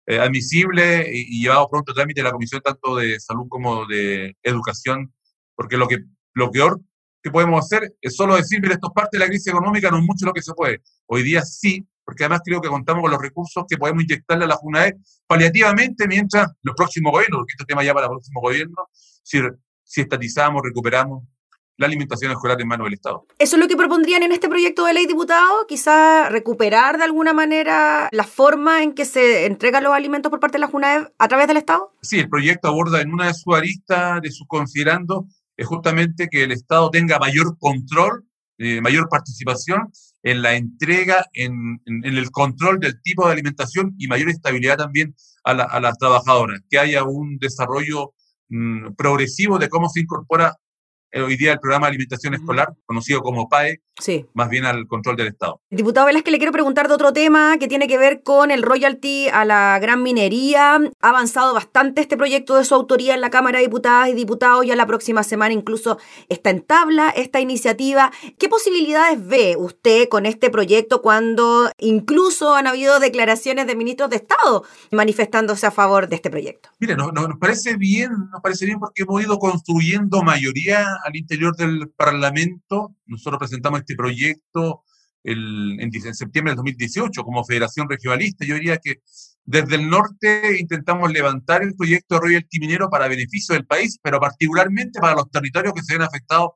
eh, 0.06 0.18
admisible 0.18 1.08
y, 1.12 1.42
llevado 1.42 1.68
pronto 1.68 1.92
a 1.92 1.94
trámite 1.94 2.20
de 2.20 2.24
la 2.24 2.32
Comisión 2.32 2.60
tanto 2.62 2.96
de 2.96 3.20
Salud 3.20 3.46
como 3.48 3.86
de 3.86 4.36
Educación, 4.42 5.12
porque 5.54 5.76
lo 5.76 5.86
que 5.86 5.98
lo 6.34 6.50
peor 6.50 6.80
que 7.22 7.30
podemos 7.30 7.64
hacer 7.64 7.94
es 8.00 8.16
solo 8.16 8.36
decir, 8.36 8.60
mire, 8.60 8.74
esto 8.74 8.88
es 8.88 8.94
parte 8.94 9.16
de 9.16 9.24
la 9.24 9.28
crisis 9.28 9.46
económica, 9.46 9.90
no 9.90 9.98
es 9.98 10.04
mucho 10.04 10.26
lo 10.26 10.32
que 10.32 10.42
se 10.42 10.52
puede. 10.52 10.82
Hoy 11.06 11.22
día 11.22 11.42
sí, 11.42 11.86
porque 12.04 12.24
además 12.24 12.42
creo 12.44 12.60
que 12.60 12.68
contamos 12.68 13.02
con 13.02 13.10
los 13.10 13.20
recursos 13.20 13.64
que 13.68 13.78
podemos 13.78 14.02
inyectarle 14.02 14.44
a 14.44 14.48
la 14.48 14.56
JUNAE 14.56 14.96
paliativamente 15.26 16.06
mientras 16.06 16.52
los 16.62 16.74
próximos 16.74 17.12
gobiernos, 17.12 17.38
porque 17.38 17.52
este 17.52 17.64
tema 17.64 17.82
ya 17.82 17.94
para 17.94 18.06
el 18.06 18.10
próximo 18.10 18.40
gobierno, 18.42 18.88
si 18.92 19.40
si 19.94 20.00
estatizamos, 20.00 20.60
recuperamos 20.64 21.22
la 21.76 21.86
alimentación 21.86 22.32
escolar 22.32 22.60
en 22.60 22.66
manos 22.66 22.86
del 22.86 22.94
Estado. 22.94 23.26
¿Eso 23.38 23.56
es 23.56 23.62
lo 23.62 23.68
que 23.68 23.76
propondrían 23.76 24.24
en 24.24 24.32
este 24.32 24.48
proyecto 24.48 24.84
de 24.84 24.92
ley, 24.92 25.06
diputado? 25.06 25.66
Quizá 25.68 26.28
recuperar 26.28 26.98
de 26.98 27.04
alguna 27.04 27.32
manera 27.32 28.08
la 28.10 28.24
forma 28.24 28.82
en 28.82 28.92
que 28.92 29.04
se 29.04 29.46
entregan 29.46 29.84
los 29.84 29.92
alimentos 29.92 30.30
por 30.30 30.40
parte 30.40 30.56
de 30.56 30.60
la 30.60 30.66
JUNAEV 30.68 31.12
a 31.16 31.28
través 31.28 31.46
del 31.46 31.58
Estado? 31.58 31.92
Sí, 32.02 32.18
el 32.18 32.28
proyecto 32.28 32.66
aborda 32.66 33.00
en 33.00 33.12
una 33.12 33.28
de 33.28 33.34
sus 33.34 33.54
aristas, 33.54 34.20
de 34.20 34.32
sus 34.32 34.48
considerando, 34.48 35.26
es 35.56 35.66
justamente 35.66 36.28
que 36.28 36.42
el 36.42 36.50
Estado 36.50 36.90
tenga 36.90 37.20
mayor 37.20 37.56
control, 37.58 38.24
eh, 38.58 38.80
mayor 38.80 39.08
participación 39.08 39.92
en 40.24 40.42
la 40.42 40.54
entrega, 40.54 41.26
en, 41.34 41.80
el 41.86 42.30
control 42.32 42.80
del 42.80 43.00
tipo 43.00 43.26
de 43.26 43.32
alimentación 43.32 43.94
y 43.98 44.08
mayor 44.08 44.28
estabilidad 44.28 44.76
también 44.76 45.14
a, 45.44 45.52
a 45.52 45.80
las 45.80 45.98
trabajadoras, 45.98 46.62
que 46.68 46.80
haya 46.80 47.04
un 47.04 47.38
desarrollo 47.38 48.12
progresivo 48.96 49.58
de 49.58 49.68
cómo 49.68 49.88
se 49.88 50.00
incorpora 50.00 50.56
hoy 51.22 51.36
día 51.36 51.52
el 51.52 51.60
programa 51.60 51.86
de 51.86 51.90
alimentación 51.90 52.34
escolar, 52.34 52.74
conocido 52.86 53.20
como 53.20 53.48
PAE, 53.48 53.80
sí. 54.00 54.26
más 54.34 54.48
bien 54.48 54.64
al 54.64 54.86
control 54.86 55.16
del 55.16 55.28
Estado. 55.28 55.60
Diputado 55.70 56.06
Velázquez, 56.06 56.32
le 56.32 56.38
quiero 56.38 56.52
preguntar 56.52 56.88
de 56.88 56.94
otro 56.94 57.12
tema 57.12 57.56
que 57.58 57.68
tiene 57.68 57.86
que 57.86 57.98
ver 57.98 58.22
con 58.22 58.50
el 58.50 58.62
royalty 58.62 59.28
a 59.28 59.44
la 59.44 59.78
gran 59.80 60.02
minería. 60.02 60.74
Ha 61.00 61.08
avanzado 61.08 61.54
bastante 61.54 62.00
este 62.00 62.16
proyecto 62.16 62.56
de 62.56 62.64
su 62.64 62.74
autoría 62.74 63.14
en 63.14 63.20
la 63.20 63.30
Cámara 63.30 63.58
de 63.58 63.64
Diputadas 63.64 64.08
y 64.08 64.14
Diputados. 64.14 64.66
Ya 64.66 64.76
la 64.76 64.86
próxima 64.86 65.22
semana 65.22 65.54
incluso 65.54 65.98
está 66.28 66.50
en 66.50 66.62
tabla 66.62 67.10
esta 67.10 67.40
iniciativa. 67.40 68.12
¿Qué 68.38 68.48
posibilidades 68.48 69.24
ve 69.26 69.56
usted 69.56 70.08
con 70.08 70.26
este 70.26 70.50
proyecto 70.50 71.02
cuando 71.02 71.70
incluso 71.78 72.54
han 72.54 72.66
habido 72.66 72.98
declaraciones 72.98 73.66
de 73.66 73.76
ministros 73.76 74.10
de 74.10 74.16
Estado 74.16 74.64
manifestándose 74.90 75.66
a 75.66 75.70
favor 75.70 76.08
de 76.08 76.16
este 76.16 76.30
proyecto? 76.30 76.70
Mire, 76.78 76.96
nos, 76.96 77.12
nos 77.12 77.38
parece 77.38 77.76
bien, 77.76 78.10
nos 78.32 78.40
parece 78.42 78.66
bien 78.66 78.78
porque 78.78 79.02
hemos 79.02 79.22
ido 79.22 79.38
construyendo 79.38 80.22
mayoría 80.22 80.86
al 81.04 81.16
interior 81.16 81.54
del 81.56 81.90
Parlamento. 81.96 82.96
Nosotros 83.06 83.38
presentamos 83.38 83.80
este 83.80 83.94
proyecto 83.94 84.84
el, 85.22 85.78
en, 85.80 86.14
septiembre 86.14 86.50
del 86.50 86.56
2018 86.56 87.22
como 87.22 87.44
Federación 87.44 87.88
Regionalista. 87.88 88.44
Yo 88.44 88.54
diría 88.54 88.78
que 88.78 89.02
desde 89.44 89.76
el 89.76 89.88
norte 89.88 90.58
intentamos 90.58 91.12
levantar 91.12 91.62
el 91.62 91.74
proyecto 91.74 92.14
de 92.14 92.20
royalty 92.22 92.60
minero 92.60 92.88
para 92.88 93.08
beneficio 93.08 93.54
del 93.54 93.66
país, 93.66 93.98
pero 94.02 94.18
particularmente 94.18 95.00
para 95.00 95.14
los 95.14 95.30
territorios 95.30 95.74
que 95.74 95.82
se 95.82 95.94
ven 95.94 96.02
afectados 96.02 96.50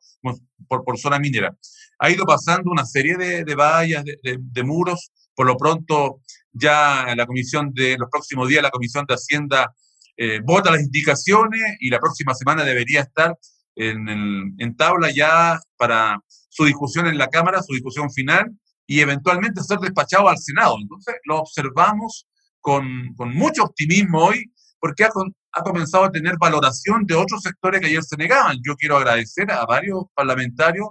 por, 0.68 0.84
por 0.84 0.98
zona 0.98 1.18
minera. 1.18 1.56
Ha 1.98 2.10
ido 2.10 2.24
pasando 2.24 2.70
una 2.70 2.86
serie 2.86 3.16
de, 3.16 3.44
de 3.44 3.54
vallas, 3.54 4.04
de, 4.04 4.38
de, 4.40 4.62
muros. 4.62 5.12
Por 5.34 5.46
lo 5.46 5.56
pronto, 5.56 6.20
ya 6.52 7.06
en 7.08 7.18
la 7.18 7.26
comisión 7.26 7.72
de 7.74 7.96
los 7.98 8.08
próximos 8.10 8.48
días, 8.48 8.62
la 8.62 8.70
Comisión 8.70 9.04
de 9.06 9.14
Hacienda 9.14 9.74
eh, 10.16 10.40
vota 10.42 10.70
las 10.70 10.82
indicaciones 10.82 11.62
y 11.78 11.90
la 11.90 12.00
próxima 12.00 12.34
semana 12.34 12.64
debería 12.64 13.02
estar 13.02 13.36
en, 13.78 14.76
tabla 14.76 15.10
ya 15.10 15.60
para 15.76 16.20
su 16.48 16.64
discusión 16.64 17.06
en 17.06 17.18
la 17.18 17.28
Cámara, 17.28 17.62
su 17.62 17.72
discusión 17.72 18.10
final 18.10 18.50
y 18.86 19.00
eventualmente 19.00 19.62
ser 19.62 19.78
despachado 19.78 20.28
al 20.28 20.38
Senado. 20.38 20.76
Entonces 20.80 21.14
lo 21.24 21.38
observamos 21.38 22.26
con, 22.60 23.14
con 23.16 23.34
mucho 23.34 23.64
optimismo 23.64 24.24
hoy 24.24 24.52
porque 24.80 25.04
ha, 25.04 25.10
ha, 25.52 25.62
comenzado 25.62 26.04
a 26.04 26.10
tener 26.10 26.36
valoración 26.38 27.04
de 27.04 27.14
otros 27.14 27.42
sectores 27.42 27.80
que 27.80 27.86
ayer 27.86 28.02
se 28.02 28.16
negaban. 28.16 28.56
Yo 28.66 28.76
quiero 28.76 28.96
agradecer 28.96 29.50
a 29.50 29.64
varios 29.64 30.04
parlamentarios 30.14 30.88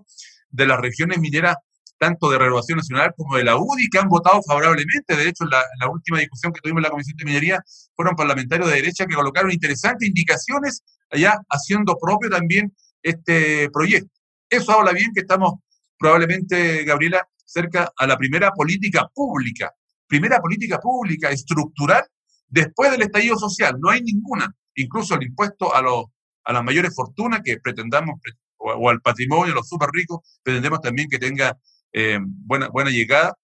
de 0.50 0.66
las 0.66 0.80
regiones 0.80 1.20
mineras, 1.20 1.56
tanto 1.98 2.30
de 2.30 2.38
Renovación 2.38 2.78
Nacional 2.78 3.14
como 3.16 3.38
de 3.38 3.44
la 3.44 3.58
UDI, 3.58 3.90
que 3.90 4.00
han 4.00 4.08
votado 4.08 4.42
favorablemente. 4.44 5.16
De 5.16 5.30
hecho, 5.30 5.44
en 5.44 5.50
la, 5.50 5.90
última 5.90 6.20
discusión 6.20 6.54
que 6.54 6.62
tuvimos 6.62 6.80
en 6.80 6.84
la 6.84 6.90
Comisión 6.90 7.18
de 7.18 7.26
Minería, 7.26 7.64
fueron 7.96 8.16
parlamentarios 8.16 8.70
de 8.70 8.76
derecha 8.76 9.06
que 9.06 9.16
colocaron 9.16 9.52
interesantes 9.52 10.08
indicaciones 10.08 10.84
allá 11.12 11.40
haciendo 11.50 11.98
propio 12.00 12.30
también 12.30 12.74
este 13.02 13.70
proyecto. 13.72 14.12
Eso 14.50 14.72
habla 14.72 14.92
bien 14.92 15.12
que 15.14 15.22
estamos 15.22 15.56
probablemente, 15.98 16.84
Gabriela, 16.84 17.28
cerca 17.46 17.92
a 17.98 18.08
la 18.08 18.18
primera 18.18 18.52
política 18.52 19.08
pública, 19.14 19.74
primera 20.08 20.40
política 20.40 20.80
pública 20.80 21.30
estructural 21.30 22.04
después 22.48 22.92
del 22.92 23.02
estallido 23.02 23.38
social. 23.38 23.78
No 23.80 23.90
hay 23.90 24.02
ninguna, 24.02 24.54
incluso 24.76 25.16
el 25.16 25.24
impuesto 25.24 25.74
a, 25.74 25.82
los, 25.82 26.06
a 26.44 26.54
las 26.54 26.64
mayores 26.64 26.94
fortunas 26.96 27.42
que 27.44 27.58
pretendamos, 27.58 28.20
o, 28.58 28.90
al 28.90 29.02
patrimonio, 29.02 29.54
a 29.54 29.56
los 29.56 29.68
súper 29.68 29.90
ricos, 29.92 30.20
pretendemos 30.44 30.82
también 30.82 31.10
que 31.10 31.20
tenga 31.20 31.58
eh, 31.98 32.20
buena, 32.22 32.70
buena 32.70 32.90
llegada. 32.90 33.36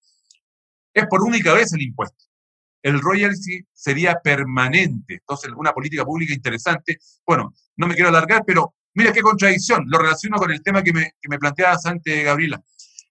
Es 0.93 1.05
por 1.07 1.23
única 1.23 1.53
vez 1.53 1.73
el 1.73 1.81
impuesto 1.81 2.23
el 2.83 2.99
royalty 2.99 3.65
sería 3.73 4.19
permanente. 4.21 5.15
Entonces, 5.15 5.51
una 5.55 5.71
política 5.71 6.03
pública 6.03 6.33
interesante. 6.33 6.99
Bueno, 7.25 7.53
no 7.77 7.87
me 7.87 7.95
quiero 7.95 8.09
alargar, 8.09 8.43
pero 8.45 8.75
mira 8.93 9.13
qué 9.13 9.21
contradicción. 9.21 9.85
Lo 9.87 9.97
relaciono 9.97 10.37
con 10.37 10.51
el 10.51 10.61
tema 10.61 10.83
que 10.83 10.91
me, 10.91 11.13
que 11.19 11.29
me 11.29 11.39
planteabas 11.39 11.85
antes, 11.85 12.23
Gabriela. 12.23 12.61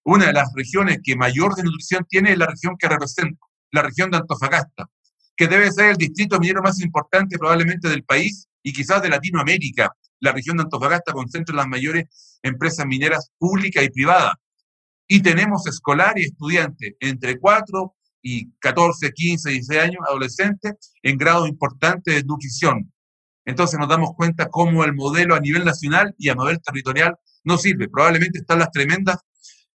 Una 0.04 0.26
de 0.26 0.32
las 0.34 0.52
regiones 0.54 0.98
que 1.02 1.16
mayor 1.16 1.54
desnutrición 1.54 2.04
tiene 2.08 2.32
es 2.32 2.38
la 2.38 2.46
región 2.46 2.76
que 2.78 2.88
represento, 2.88 3.46
la 3.70 3.82
región 3.82 4.10
de 4.10 4.18
Antofagasta, 4.18 4.86
que 5.34 5.48
debe 5.48 5.70
ser 5.72 5.90
el 5.90 5.96
distrito 5.96 6.38
minero 6.38 6.60
más 6.60 6.80
importante 6.80 7.38
probablemente 7.38 7.88
del 7.88 8.04
país 8.04 8.46
y 8.62 8.72
quizás 8.72 9.00
de 9.00 9.08
Latinoamérica. 9.08 9.90
La 10.20 10.32
región 10.32 10.56
de 10.56 10.64
Antofagasta 10.64 11.12
concentra 11.12 11.54
las 11.54 11.66
mayores 11.66 12.38
empresas 12.42 12.84
mineras 12.84 13.30
públicas 13.38 13.82
y 13.82 13.90
privadas. 13.90 14.34
Y 15.06 15.20
tenemos 15.22 15.66
escolares 15.66 16.24
y 16.24 16.28
estudiantes 16.28 16.94
entre 17.00 17.38
4 17.38 17.94
y 18.22 18.52
14, 18.58 19.12
15, 19.12 19.50
16 19.50 19.80
años, 19.80 19.98
adolescentes, 20.08 20.94
en 21.02 21.18
grado 21.18 21.46
importante 21.46 22.12
de 22.12 22.24
nutrición. 22.24 22.92
Entonces 23.44 23.78
nos 23.78 23.88
damos 23.88 24.10
cuenta 24.16 24.48
cómo 24.48 24.84
el 24.84 24.94
modelo 24.94 25.34
a 25.34 25.40
nivel 25.40 25.64
nacional 25.64 26.14
y 26.16 26.28
a 26.28 26.34
nivel 26.34 26.60
territorial 26.60 27.16
no 27.44 27.58
sirve. 27.58 27.88
Probablemente 27.88 28.38
están 28.38 28.60
las 28.60 28.70
tremendas 28.70 29.18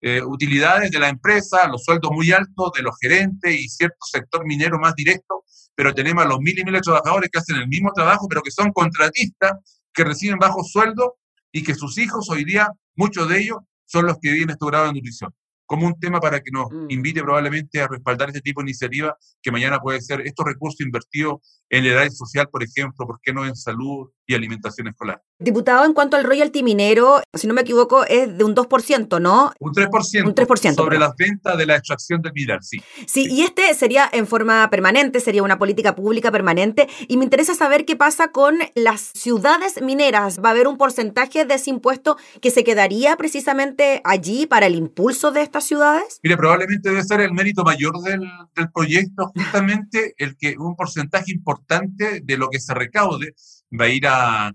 eh, 0.00 0.22
utilidades 0.22 0.90
de 0.92 0.98
la 1.00 1.08
empresa, 1.08 1.66
los 1.66 1.82
sueldos 1.82 2.12
muy 2.12 2.30
altos 2.30 2.70
de 2.76 2.82
los 2.82 2.94
gerentes 3.00 3.52
y 3.52 3.68
cierto 3.68 3.98
sector 4.10 4.46
minero 4.46 4.78
más 4.78 4.94
directo, 4.94 5.44
pero 5.74 5.92
tenemos 5.92 6.24
a 6.24 6.28
los 6.28 6.38
mil 6.38 6.56
y 6.58 6.64
miles 6.64 6.80
de 6.80 6.84
trabajadores 6.84 7.30
que 7.30 7.38
hacen 7.40 7.56
el 7.56 7.66
mismo 7.66 7.92
trabajo, 7.92 8.26
pero 8.28 8.42
que 8.42 8.52
son 8.52 8.72
contratistas, 8.72 9.52
que 9.92 10.04
reciben 10.04 10.38
bajos 10.38 10.70
sueldos 10.70 11.10
y 11.50 11.64
que 11.64 11.74
sus 11.74 11.98
hijos 11.98 12.30
hoy 12.30 12.44
día, 12.44 12.70
muchos 12.94 13.28
de 13.28 13.40
ellos, 13.40 13.58
son 13.88 14.06
los 14.06 14.18
que 14.20 14.30
viven 14.32 14.50
este 14.50 14.66
grado 14.66 14.86
de 14.86 14.92
nutrición 14.92 15.32
como 15.68 15.86
un 15.86 16.00
tema 16.00 16.18
para 16.18 16.40
que 16.40 16.50
nos 16.50 16.70
mm. 16.70 16.86
invite 16.88 17.22
probablemente 17.22 17.82
a 17.82 17.88
respaldar 17.88 18.28
este 18.28 18.40
tipo 18.40 18.62
de 18.62 18.70
iniciativa 18.70 19.14
que 19.42 19.52
mañana 19.52 19.78
puede 19.78 20.00
ser 20.00 20.22
estos 20.22 20.46
recursos 20.46 20.80
invertidos 20.80 21.40
en 21.68 21.84
la 21.84 21.90
edad 21.90 22.10
social, 22.10 22.48
por 22.50 22.62
ejemplo, 22.62 23.06
¿por 23.06 23.20
qué 23.22 23.34
no 23.34 23.44
en 23.44 23.54
salud 23.54 24.08
y 24.28 24.34
alimentación 24.34 24.86
escolar? 24.88 25.22
Diputado, 25.40 25.86
en 25.86 25.94
cuanto 25.94 26.16
al 26.16 26.24
royalty 26.24 26.62
minero, 26.62 27.22
si 27.32 27.46
no 27.46 27.54
me 27.54 27.62
equivoco, 27.62 28.04
es 28.04 28.36
de 28.36 28.44
un 28.44 28.54
2%, 28.54 29.20
¿no? 29.20 29.52
Un 29.58 29.72
3%. 29.72 30.26
Un 30.26 30.34
3%. 30.34 30.74
Sobre 30.74 30.98
las 30.98 31.16
ventas 31.16 31.56
de 31.56 31.64
la 31.64 31.76
extracción 31.76 32.20
del 32.20 32.32
mineral, 32.34 32.58
sí. 32.62 32.78
Sí, 33.06 33.26
y 33.30 33.42
este 33.42 33.72
sería 33.74 34.08
en 34.12 34.26
forma 34.26 34.68
permanente, 34.68 35.20
sería 35.20 35.42
una 35.42 35.58
política 35.58 35.94
pública 35.94 36.30
permanente. 36.30 36.88
Y 37.08 37.16
me 37.16 37.24
interesa 37.24 37.54
saber 37.54 37.86
qué 37.86 37.96
pasa 37.96 38.28
con 38.28 38.58
las 38.74 39.00
ciudades 39.00 39.80
mineras. 39.80 40.40
¿Va 40.44 40.50
a 40.50 40.52
haber 40.52 40.68
un 40.68 40.76
porcentaje 40.76 41.46
de 41.46 41.54
ese 41.54 41.70
impuesto 41.70 42.18
que 42.42 42.50
se 42.50 42.64
quedaría 42.64 43.16
precisamente 43.16 44.02
allí 44.04 44.46
para 44.46 44.66
el 44.66 44.74
impulso 44.74 45.32
de 45.32 45.40
estas 45.40 45.64
ciudades? 45.64 46.20
Mire, 46.22 46.36
probablemente 46.36 46.90
debe 46.90 47.02
ser 47.02 47.22
el 47.22 47.32
mérito 47.32 47.64
mayor 47.64 47.98
del, 48.02 48.28
del 48.54 48.70
proyecto, 48.70 49.32
justamente 49.34 50.14
el 50.18 50.36
que 50.36 50.56
un 50.58 50.76
porcentaje 50.76 51.32
importante 51.32 52.20
de 52.22 52.36
lo 52.36 52.50
que 52.50 52.60
se 52.60 52.74
recaude 52.74 53.34
va 53.70 53.86
a 53.86 53.88
ir 53.88 54.06
a 54.06 54.52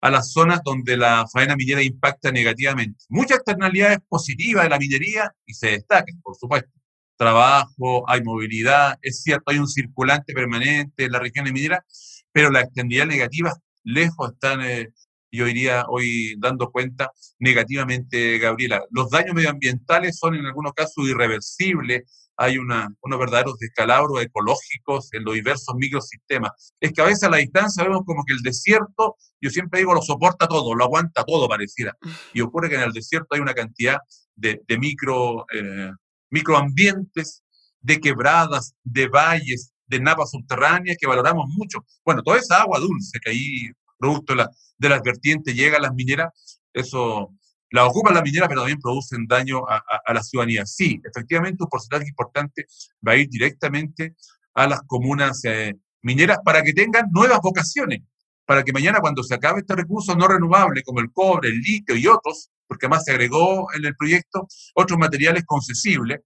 a 0.00 0.10
las 0.10 0.32
zonas 0.32 0.60
donde 0.64 0.96
la 0.96 1.26
faena 1.32 1.56
minera 1.56 1.82
impacta 1.82 2.30
negativamente. 2.30 3.04
Muchas 3.08 3.38
externalidades 3.38 3.98
positivas 4.08 4.64
de 4.64 4.70
la 4.70 4.78
minería 4.78 5.32
y 5.44 5.54
se 5.54 5.68
destacan, 5.68 6.20
por 6.22 6.36
supuesto. 6.36 6.70
Trabajo, 7.16 8.08
hay 8.08 8.22
movilidad, 8.22 8.98
es 9.02 9.22
cierto, 9.22 9.50
hay 9.50 9.58
un 9.58 9.68
circulante 9.68 10.34
permanente 10.34 11.04
en 11.04 11.12
la 11.12 11.18
región 11.18 11.50
minera, 11.52 11.84
pero 12.30 12.50
las 12.50 12.64
externalidades 12.64 13.08
negativas 13.08 13.54
lejos 13.84 14.32
están, 14.32 14.60
eh, 14.62 14.90
yo 15.32 15.46
diría, 15.46 15.84
hoy 15.88 16.36
dando 16.38 16.70
cuenta 16.70 17.10
negativamente, 17.38 18.38
Gabriela. 18.38 18.84
Los 18.90 19.10
daños 19.10 19.34
medioambientales 19.34 20.18
son 20.18 20.34
en 20.34 20.46
algunos 20.46 20.72
casos 20.74 21.08
irreversibles, 21.08 22.25
hay 22.36 22.58
una, 22.58 22.88
unos 23.00 23.18
verdaderos 23.18 23.58
descalabros 23.58 24.22
ecológicos 24.22 25.08
en 25.12 25.24
los 25.24 25.34
diversos 25.34 25.74
microsistemas. 25.76 26.72
Es 26.80 26.92
que 26.92 27.00
a 27.00 27.06
veces 27.06 27.24
a 27.24 27.30
la 27.30 27.38
distancia 27.38 27.82
vemos 27.82 28.02
como 28.04 28.24
que 28.24 28.34
el 28.34 28.42
desierto, 28.42 29.16
yo 29.40 29.50
siempre 29.50 29.80
digo, 29.80 29.94
lo 29.94 30.02
soporta 30.02 30.46
todo, 30.46 30.74
lo 30.74 30.84
aguanta 30.84 31.24
todo, 31.24 31.48
pareciera. 31.48 31.96
Y 32.34 32.40
ocurre 32.42 32.68
que 32.68 32.76
en 32.76 32.82
el 32.82 32.92
desierto 32.92 33.28
hay 33.34 33.40
una 33.40 33.54
cantidad 33.54 33.98
de, 34.34 34.62
de 34.66 34.78
micro, 34.78 35.46
eh, 35.52 35.90
microambientes, 36.30 37.42
de 37.80 38.00
quebradas, 38.00 38.74
de 38.82 39.08
valles, 39.08 39.72
de 39.86 40.00
napas 40.00 40.30
subterráneas 40.30 40.96
que 41.00 41.06
valoramos 41.06 41.46
mucho. 41.56 41.84
Bueno, 42.04 42.22
toda 42.22 42.38
esa 42.38 42.62
agua 42.62 42.80
dulce 42.80 43.18
que 43.20 43.30
ahí, 43.30 43.70
producto 43.98 44.32
de, 44.32 44.38
la, 44.38 44.50
de 44.76 44.88
las 44.88 45.02
vertientes, 45.02 45.54
llega 45.54 45.78
a 45.78 45.80
las 45.80 45.94
mineras, 45.94 46.60
eso 46.72 47.30
la 47.70 47.86
ocupan 47.86 48.14
la 48.14 48.22
minera, 48.22 48.48
pero 48.48 48.60
también 48.60 48.78
producen 48.80 49.26
daño 49.26 49.62
a, 49.68 49.82
la 50.12 50.22
ciudadanía. 50.22 50.64
Sí, 50.66 51.00
efectivamente, 51.04 51.62
un 51.62 51.68
porcentaje 51.68 52.08
importante 52.08 52.66
va 53.06 53.12
a 53.12 53.16
ir 53.16 53.28
directamente 53.28 54.14
a 54.54 54.66
las 54.66 54.82
comunas 54.82 55.40
eh, 55.44 55.74
mineras 56.02 56.38
para 56.44 56.62
que 56.62 56.72
tengan 56.72 57.08
nuevas 57.10 57.40
vocaciones, 57.42 58.00
para 58.44 58.62
que 58.62 58.72
mañana 58.72 59.00
cuando 59.00 59.22
se 59.22 59.34
acabe 59.34 59.60
este 59.60 59.74
recurso 59.74 60.14
no 60.14 60.28
renovable 60.28 60.82
como 60.82 61.00
el 61.00 61.12
cobre, 61.12 61.48
el 61.48 61.60
litio 61.60 61.96
y 61.96 62.06
otros, 62.06 62.50
porque 62.66 62.86
además 62.86 63.04
se 63.04 63.12
agregó 63.12 63.66
en 63.74 63.84
el 63.84 63.96
proyecto 63.96 64.46
otros 64.74 64.98
materiales 64.98 65.44
concesibles, 65.44 66.20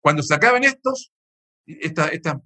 cuando 0.00 0.22
se 0.22 0.34
acaben 0.34 0.64
estos, 0.64 1.12
estas 1.64 2.36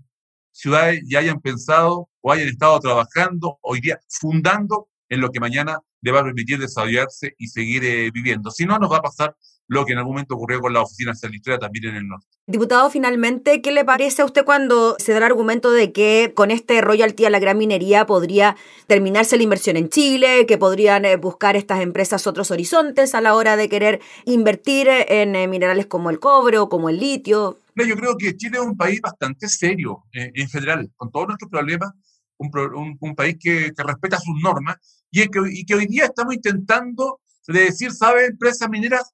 ciudades 0.52 1.02
ya 1.06 1.18
hayan 1.18 1.40
pensado 1.40 2.08
o 2.20 2.32
hayan 2.32 2.48
estado 2.48 2.78
trabajando 2.80 3.58
hoy 3.62 3.80
día 3.80 4.00
fundando 4.08 4.88
en 5.08 5.20
lo 5.20 5.30
que 5.30 5.40
mañana 5.40 5.78
le 6.00 6.12
va 6.12 6.20
a 6.20 6.24
permitir 6.24 6.58
desarrollarse 6.58 7.34
y 7.38 7.48
seguir 7.48 7.84
eh, 7.84 8.10
viviendo. 8.12 8.50
Si 8.50 8.64
no, 8.64 8.78
nos 8.78 8.90
va 8.90 8.98
a 8.98 9.02
pasar 9.02 9.36
lo 9.68 9.84
que 9.84 9.92
en 9.92 9.98
algún 9.98 10.14
momento 10.14 10.34
ocurrió 10.34 10.60
con 10.60 10.72
la 10.72 10.82
oficina 10.82 11.14
salitrera 11.14 11.58
también 11.58 11.86
en 11.86 11.96
el 11.96 12.06
norte. 12.06 12.26
Diputado, 12.46 12.88
finalmente, 12.90 13.60
¿qué 13.60 13.72
le 13.72 13.84
parece 13.84 14.22
a 14.22 14.24
usted 14.24 14.44
cuando 14.44 14.94
se 15.00 15.10
da 15.10 15.18
el 15.18 15.24
argumento 15.24 15.72
de 15.72 15.90
que 15.90 16.32
con 16.34 16.52
este 16.52 16.80
royalty 16.80 17.24
a 17.24 17.30
la 17.30 17.40
gran 17.40 17.58
minería 17.58 18.06
podría 18.06 18.56
terminarse 18.86 19.36
la 19.36 19.42
inversión 19.42 19.76
en 19.76 19.88
Chile, 19.88 20.46
que 20.46 20.56
podrían 20.56 21.04
eh, 21.04 21.16
buscar 21.16 21.56
estas 21.56 21.80
empresas 21.80 22.28
otros 22.28 22.52
horizontes 22.52 23.16
a 23.16 23.20
la 23.20 23.34
hora 23.34 23.56
de 23.56 23.68
querer 23.68 24.00
invertir 24.24 24.86
en 24.88 25.34
eh, 25.34 25.48
minerales 25.48 25.86
como 25.86 26.10
el 26.10 26.20
cobre 26.20 26.58
o 26.58 26.68
como 26.68 26.88
el 26.88 27.00
litio? 27.00 27.58
yo 27.74 27.96
creo 27.96 28.16
que 28.16 28.36
Chile 28.36 28.56
es 28.58 28.64
un 28.64 28.76
país 28.76 29.02
bastante 29.02 29.48
serio 29.48 30.04
en 30.12 30.48
general, 30.48 30.90
con 30.96 31.10
todos 31.10 31.26
nuestros 31.26 31.50
problemas, 31.50 31.92
un, 32.38 33.14
país 33.14 33.36
que, 33.40 33.72
respeta 33.76 34.18
sus 34.18 34.34
normas 34.42 34.76
y 35.10 35.26
que, 35.28 35.74
hoy 35.74 35.86
día 35.86 36.06
estamos 36.06 36.34
intentando 36.34 37.20
decir, 37.46 37.92
¿sabe, 37.92 38.26
empresas 38.26 38.68
mineras? 38.68 39.12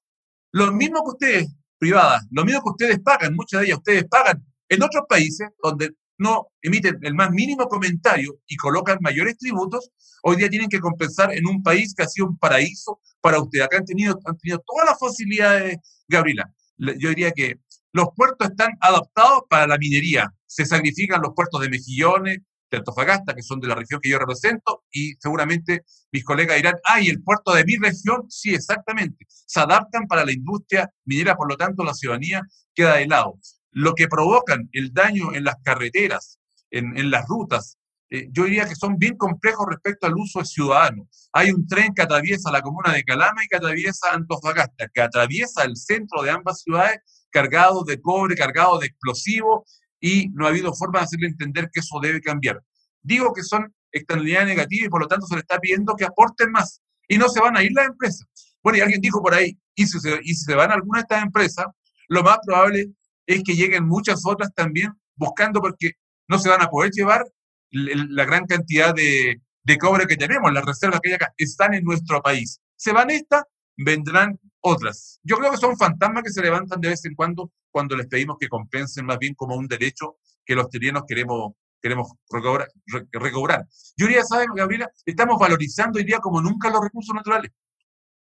Lo 0.51 0.71
mismo 0.71 1.03
que 1.03 1.11
ustedes, 1.11 1.55
privadas, 1.77 2.25
lo 2.31 2.45
mismo 2.45 2.61
que 2.63 2.69
ustedes 2.69 2.99
pagan, 2.99 3.35
muchas 3.35 3.61
de 3.61 3.67
ellas 3.67 3.77
ustedes 3.79 4.05
pagan 4.05 4.43
en 4.69 4.83
otros 4.83 5.03
países 5.07 5.49
donde 5.61 5.91
no 6.17 6.47
emiten 6.61 6.99
el 7.01 7.15
más 7.15 7.31
mínimo 7.31 7.67
comentario 7.67 8.39
y 8.47 8.55
colocan 8.55 8.97
mayores 9.01 9.37
tributos, 9.37 9.89
hoy 10.21 10.37
día 10.37 10.49
tienen 10.49 10.69
que 10.69 10.79
compensar 10.79 11.33
en 11.33 11.45
un 11.47 11.61
país 11.61 11.93
que 11.93 12.03
ha 12.03 12.07
sido 12.07 12.27
un 12.27 12.37
paraíso 12.37 12.99
para 13.19 13.41
ustedes. 13.41 13.65
Acá 13.65 13.77
han 13.77 13.85
tenido, 13.85 14.19
han 14.25 14.37
tenido 14.37 14.63
todas 14.65 14.89
las 14.89 14.99
facilidades, 14.99 15.77
Gabriela. 16.07 16.51
Yo 16.77 17.09
diría 17.09 17.31
que 17.31 17.55
los 17.91 18.07
puertos 18.15 18.49
están 18.49 18.71
adaptados 18.79 19.43
para 19.49 19.67
la 19.67 19.77
minería. 19.77 20.33
Se 20.47 20.65
sacrifican 20.65 21.21
los 21.21 21.33
puertos 21.35 21.61
de 21.61 21.69
Mejillones, 21.69 22.39
de 22.73 22.79
Antofagasta, 22.79 23.33
que 23.33 23.43
son 23.43 23.59
de 23.59 23.67
la 23.67 23.75
región 23.75 23.99
que 24.01 24.09
yo 24.09 24.19
represento, 24.19 24.83
y 24.91 25.13
seguramente 25.19 25.83
mis 26.11 26.23
colegas 26.23 26.57
dirán, 26.57 26.75
ay, 26.83 27.09
el 27.09 27.21
puerto 27.21 27.53
de 27.53 27.63
mi 27.65 27.77
región, 27.77 28.25
sí, 28.29 28.53
exactamente, 28.53 29.25
se 29.29 29.59
adaptan 29.59 30.07
para 30.07 30.25
la 30.25 30.31
industria 30.31 30.89
minera, 31.05 31.35
por 31.35 31.49
lo 31.49 31.55
tanto 31.55 31.83
la 31.83 31.93
ciudadanía 31.93 32.41
queda 32.73 32.95
de 32.95 33.07
lado. 33.07 33.39
Lo 33.71 33.93
que 33.93 34.07
provocan 34.07 34.69
el 34.71 34.91
daño 34.91 35.33
en 35.33 35.43
las 35.43 35.55
carreteras, 35.63 36.39
en, 36.71 37.11
las 37.11 37.27
rutas, 37.27 37.77
eh, 38.09 38.27
yo 38.31 38.45
diría 38.45 38.67
que 38.67 38.75
son 38.75 38.97
bien 38.97 39.15
complejos 39.15 39.67
respecto 39.69 40.07
al 40.07 40.15
uso 40.15 40.43
ciudadano. 40.43 41.07
Hay 41.31 41.51
un 41.51 41.67
tren 41.67 41.93
que 41.93 42.01
atraviesa 42.01 42.51
la 42.51 42.61
comuna 42.61 42.93
de 42.93 43.03
Calama 43.03 43.43
y 43.43 43.47
que 43.47 43.57
atraviesa 43.57 44.11
Antofagasta, 44.11 44.87
que 44.91 45.01
atraviesa 45.01 45.63
el 45.63 45.75
centro 45.75 46.23
de 46.23 46.31
ambas 46.31 46.61
ciudades 46.61 46.99
cargado 47.29 47.83
de 47.83 47.99
cobre, 47.99 48.35
cargado 48.35 48.79
de 48.79 48.87
explosivos, 48.87 49.63
y 50.03 50.27
no 50.33 50.45
ha 50.45 50.49
habido 50.49 50.73
forma 50.73 50.99
de 50.99 51.05
hacerle 51.05 51.27
entender 51.27 51.69
que 51.71 51.79
eso 51.79 51.97
debe 52.01 52.19
cambiar. 52.19 52.61
Digo 53.01 53.33
que 53.33 53.41
son 53.41 53.73
externalidades 53.89 54.49
negativas 54.49 54.87
y 54.87 54.89
por 54.89 55.01
lo 55.01 55.07
tanto 55.07 55.25
se 55.25 55.35
le 55.35 55.39
está 55.39 55.57
pidiendo 55.59 55.95
que 55.95 56.03
aporten 56.03 56.51
más 56.51 56.81
y 57.07 57.17
no 57.17 57.29
se 57.29 57.39
van 57.39 57.55
a 57.55 57.63
ir 57.63 57.71
las 57.71 57.87
empresas. 57.87 58.27
Bueno, 58.61 58.79
y 58.79 58.81
alguien 58.81 58.99
dijo 58.99 59.21
por 59.21 59.33
ahí, 59.33 59.57
y 59.75 59.87
si 59.87 59.97
se, 60.01 60.19
y 60.21 60.35
si 60.35 60.43
se 60.43 60.55
van 60.55 60.71
a 60.71 60.73
alguna 60.73 60.99
de 60.99 61.03
estas 61.03 61.23
empresas, 61.23 61.67
lo 62.09 62.21
más 62.21 62.39
probable 62.45 62.91
es 63.25 63.43
que 63.43 63.55
lleguen 63.55 63.87
muchas 63.87 64.23
otras 64.25 64.53
también 64.53 64.91
buscando 65.15 65.61
porque 65.61 65.93
no 66.27 66.37
se 66.37 66.49
van 66.49 66.61
a 66.61 66.67
poder 66.67 66.91
llevar 66.91 67.23
la 67.71 68.25
gran 68.25 68.45
cantidad 68.45 68.93
de, 68.93 69.41
de 69.63 69.77
cobre 69.77 70.05
que 70.05 70.17
tenemos, 70.17 70.51
las 70.51 70.65
reservas 70.65 70.99
que 71.01 71.11
hay 71.11 71.15
acá, 71.15 71.33
están 71.37 71.73
en 71.75 71.85
nuestro 71.85 72.21
país. 72.21 72.59
Se 72.75 72.91
van 72.91 73.09
estas, 73.09 73.43
vendrán 73.77 74.37
otras. 74.59 75.21
Yo 75.23 75.37
creo 75.37 75.51
que 75.51 75.57
son 75.57 75.77
fantasmas 75.77 76.23
que 76.23 76.29
se 76.29 76.41
levantan 76.41 76.81
de 76.81 76.89
vez 76.89 77.05
en 77.05 77.15
cuando 77.15 77.51
cuando 77.73 77.97
les 77.97 78.05
pedimos 78.05 78.37
que 78.39 78.47
compensen 78.47 79.03
más 79.05 79.17
bien 79.17 79.33
como 79.33 79.55
un 79.55 79.67
derecho 79.67 80.17
que 80.45 80.53
los 80.53 80.69
chilenos 80.69 81.03
queremos, 81.07 81.53
queremos 81.81 82.13
recobrar, 82.29 82.69
recobrar. 83.11 83.67
Yo 83.97 84.05
diría, 84.05 84.23
¿sabes, 84.23 84.47
Gabriela? 84.55 84.91
Estamos 85.03 85.39
valorizando 85.39 85.97
hoy 85.97 86.05
día 86.05 86.19
como 86.19 86.39
nunca 86.39 86.69
los 86.69 86.81
recursos 86.81 87.15
naturales. 87.15 87.51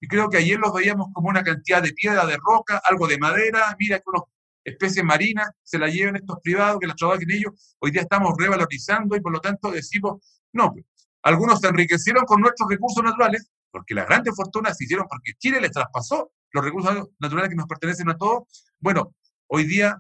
Y 0.01 0.07
creo 0.07 0.29
que 0.29 0.37
ayer 0.37 0.59
los 0.59 0.73
veíamos 0.73 1.07
como 1.13 1.29
una 1.29 1.43
cantidad 1.43 1.81
de 1.81 1.93
piedra, 1.93 2.25
de 2.25 2.37
roca, 2.37 2.81
algo 2.89 3.07
de 3.07 3.17
madera, 3.17 3.73
mira 3.79 3.97
que 3.99 4.03
unas 4.07 4.23
especies 4.65 5.05
marinas 5.05 5.49
se 5.63 5.79
la 5.79 5.87
lleven 5.87 6.17
estos 6.17 6.39
privados, 6.43 6.79
que 6.81 6.87
las 6.87 6.97
trabajen 6.97 7.31
ellos. 7.31 7.75
Hoy 7.79 7.91
día 7.91 8.01
estamos 8.01 8.33
revalorizando 8.37 9.15
y 9.15 9.21
por 9.21 9.31
lo 9.31 9.39
tanto 9.39 9.71
decimos, 9.71 10.21
no, 10.51 10.73
pues, 10.73 10.85
algunos 11.23 11.61
se 11.61 11.67
enriquecieron 11.67 12.25
con 12.25 12.41
nuestros 12.41 12.69
recursos 12.69 13.01
naturales, 13.01 13.49
porque 13.71 13.95
las 13.95 14.07
grandes 14.07 14.35
fortunas 14.35 14.77
se 14.77 14.83
hicieron 14.83 15.07
porque 15.09 15.33
Chile 15.39 15.61
les 15.61 15.71
traspasó 15.71 16.31
los 16.51 16.63
recursos 16.63 17.09
naturales 17.19 17.49
que 17.49 17.55
nos 17.55 17.67
pertenecen 17.67 18.09
a 18.09 18.17
todos. 18.17 18.43
Bueno, 18.79 19.15
Hoy 19.47 19.63
día 19.63 19.97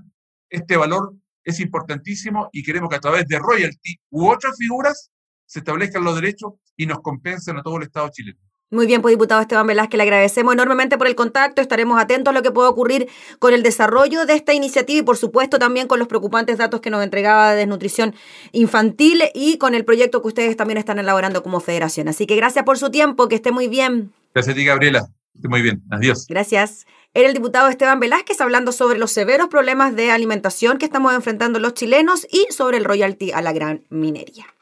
este 0.49 0.77
valor 0.77 1.13
es 1.43 1.59
importantísimo 1.59 2.49
y 2.51 2.63
queremos 2.63 2.89
que 2.89 2.97
a 2.97 2.99
través 2.99 3.25
de 3.27 3.39
royalty 3.39 3.95
u 4.09 4.29
otras 4.29 4.55
figuras 4.57 5.09
se 5.45 5.59
establezcan 5.59 6.03
los 6.03 6.15
derechos 6.15 6.53
y 6.75 6.85
nos 6.85 6.99
compensen 7.01 7.57
a 7.57 7.63
todo 7.63 7.77
el 7.77 7.83
Estado 7.83 8.09
chileno. 8.09 8.39
Muy 8.69 8.85
bien, 8.85 9.01
pues 9.01 9.13
diputado 9.13 9.39
Esteban 9.39 9.65
Velázquez, 9.65 9.97
le 9.97 10.03
agradecemos 10.03 10.53
enormemente 10.53 10.97
por 10.97 11.07
el 11.07 11.15
contacto. 11.15 11.61
Estaremos 11.61 12.01
atentos 12.01 12.31
a 12.31 12.35
lo 12.35 12.43
que 12.43 12.51
pueda 12.51 12.67
ocurrir 12.67 13.07
con 13.39 13.53
el 13.53 13.63
desarrollo 13.63 14.25
de 14.25 14.33
esta 14.33 14.53
iniciativa 14.53 14.99
y, 14.99 15.03
por 15.03 15.15
supuesto, 15.15 15.57
también 15.57 15.87
con 15.87 15.99
los 15.99 16.09
preocupantes 16.09 16.57
datos 16.57 16.81
que 16.81 16.89
nos 16.89 17.01
entregaba 17.01 17.51
de 17.51 17.59
desnutrición 17.59 18.13
infantil 18.51 19.23
y 19.33 19.57
con 19.57 19.73
el 19.73 19.85
proyecto 19.85 20.21
que 20.21 20.27
ustedes 20.27 20.57
también 20.57 20.77
están 20.77 20.99
elaborando 20.99 21.43
como 21.43 21.61
federación. 21.61 22.09
Así 22.09 22.27
que 22.27 22.35
gracias 22.35 22.65
por 22.65 22.77
su 22.77 22.91
tiempo, 22.91 23.29
que 23.29 23.35
esté 23.35 23.53
muy 23.53 23.69
bien. 23.69 24.11
Gracias 24.33 24.53
a 24.53 24.57
ti, 24.57 24.65
Gabriela. 24.65 25.07
Esté 25.33 25.47
muy 25.47 25.61
bien. 25.61 25.81
Adiós. 25.89 26.25
Gracias. 26.27 26.85
Era 27.13 27.27
el 27.27 27.33
diputado 27.33 27.69
Esteban 27.69 27.99
Velázquez 27.99 28.41
hablando 28.41 28.71
sobre 28.71 28.99
los 28.99 29.11
severos 29.11 29.47
problemas 29.47 29.95
de 29.95 30.11
alimentación 30.11 30.77
que 30.77 30.85
estamos 30.85 31.13
enfrentando 31.13 31.59
los 31.59 31.73
chilenos 31.73 32.27
y 32.29 32.45
sobre 32.51 32.77
el 32.77 32.85
royalty 32.85 33.31
a 33.31 33.41
la 33.41 33.53
gran 33.53 33.85
minería. 33.89 34.56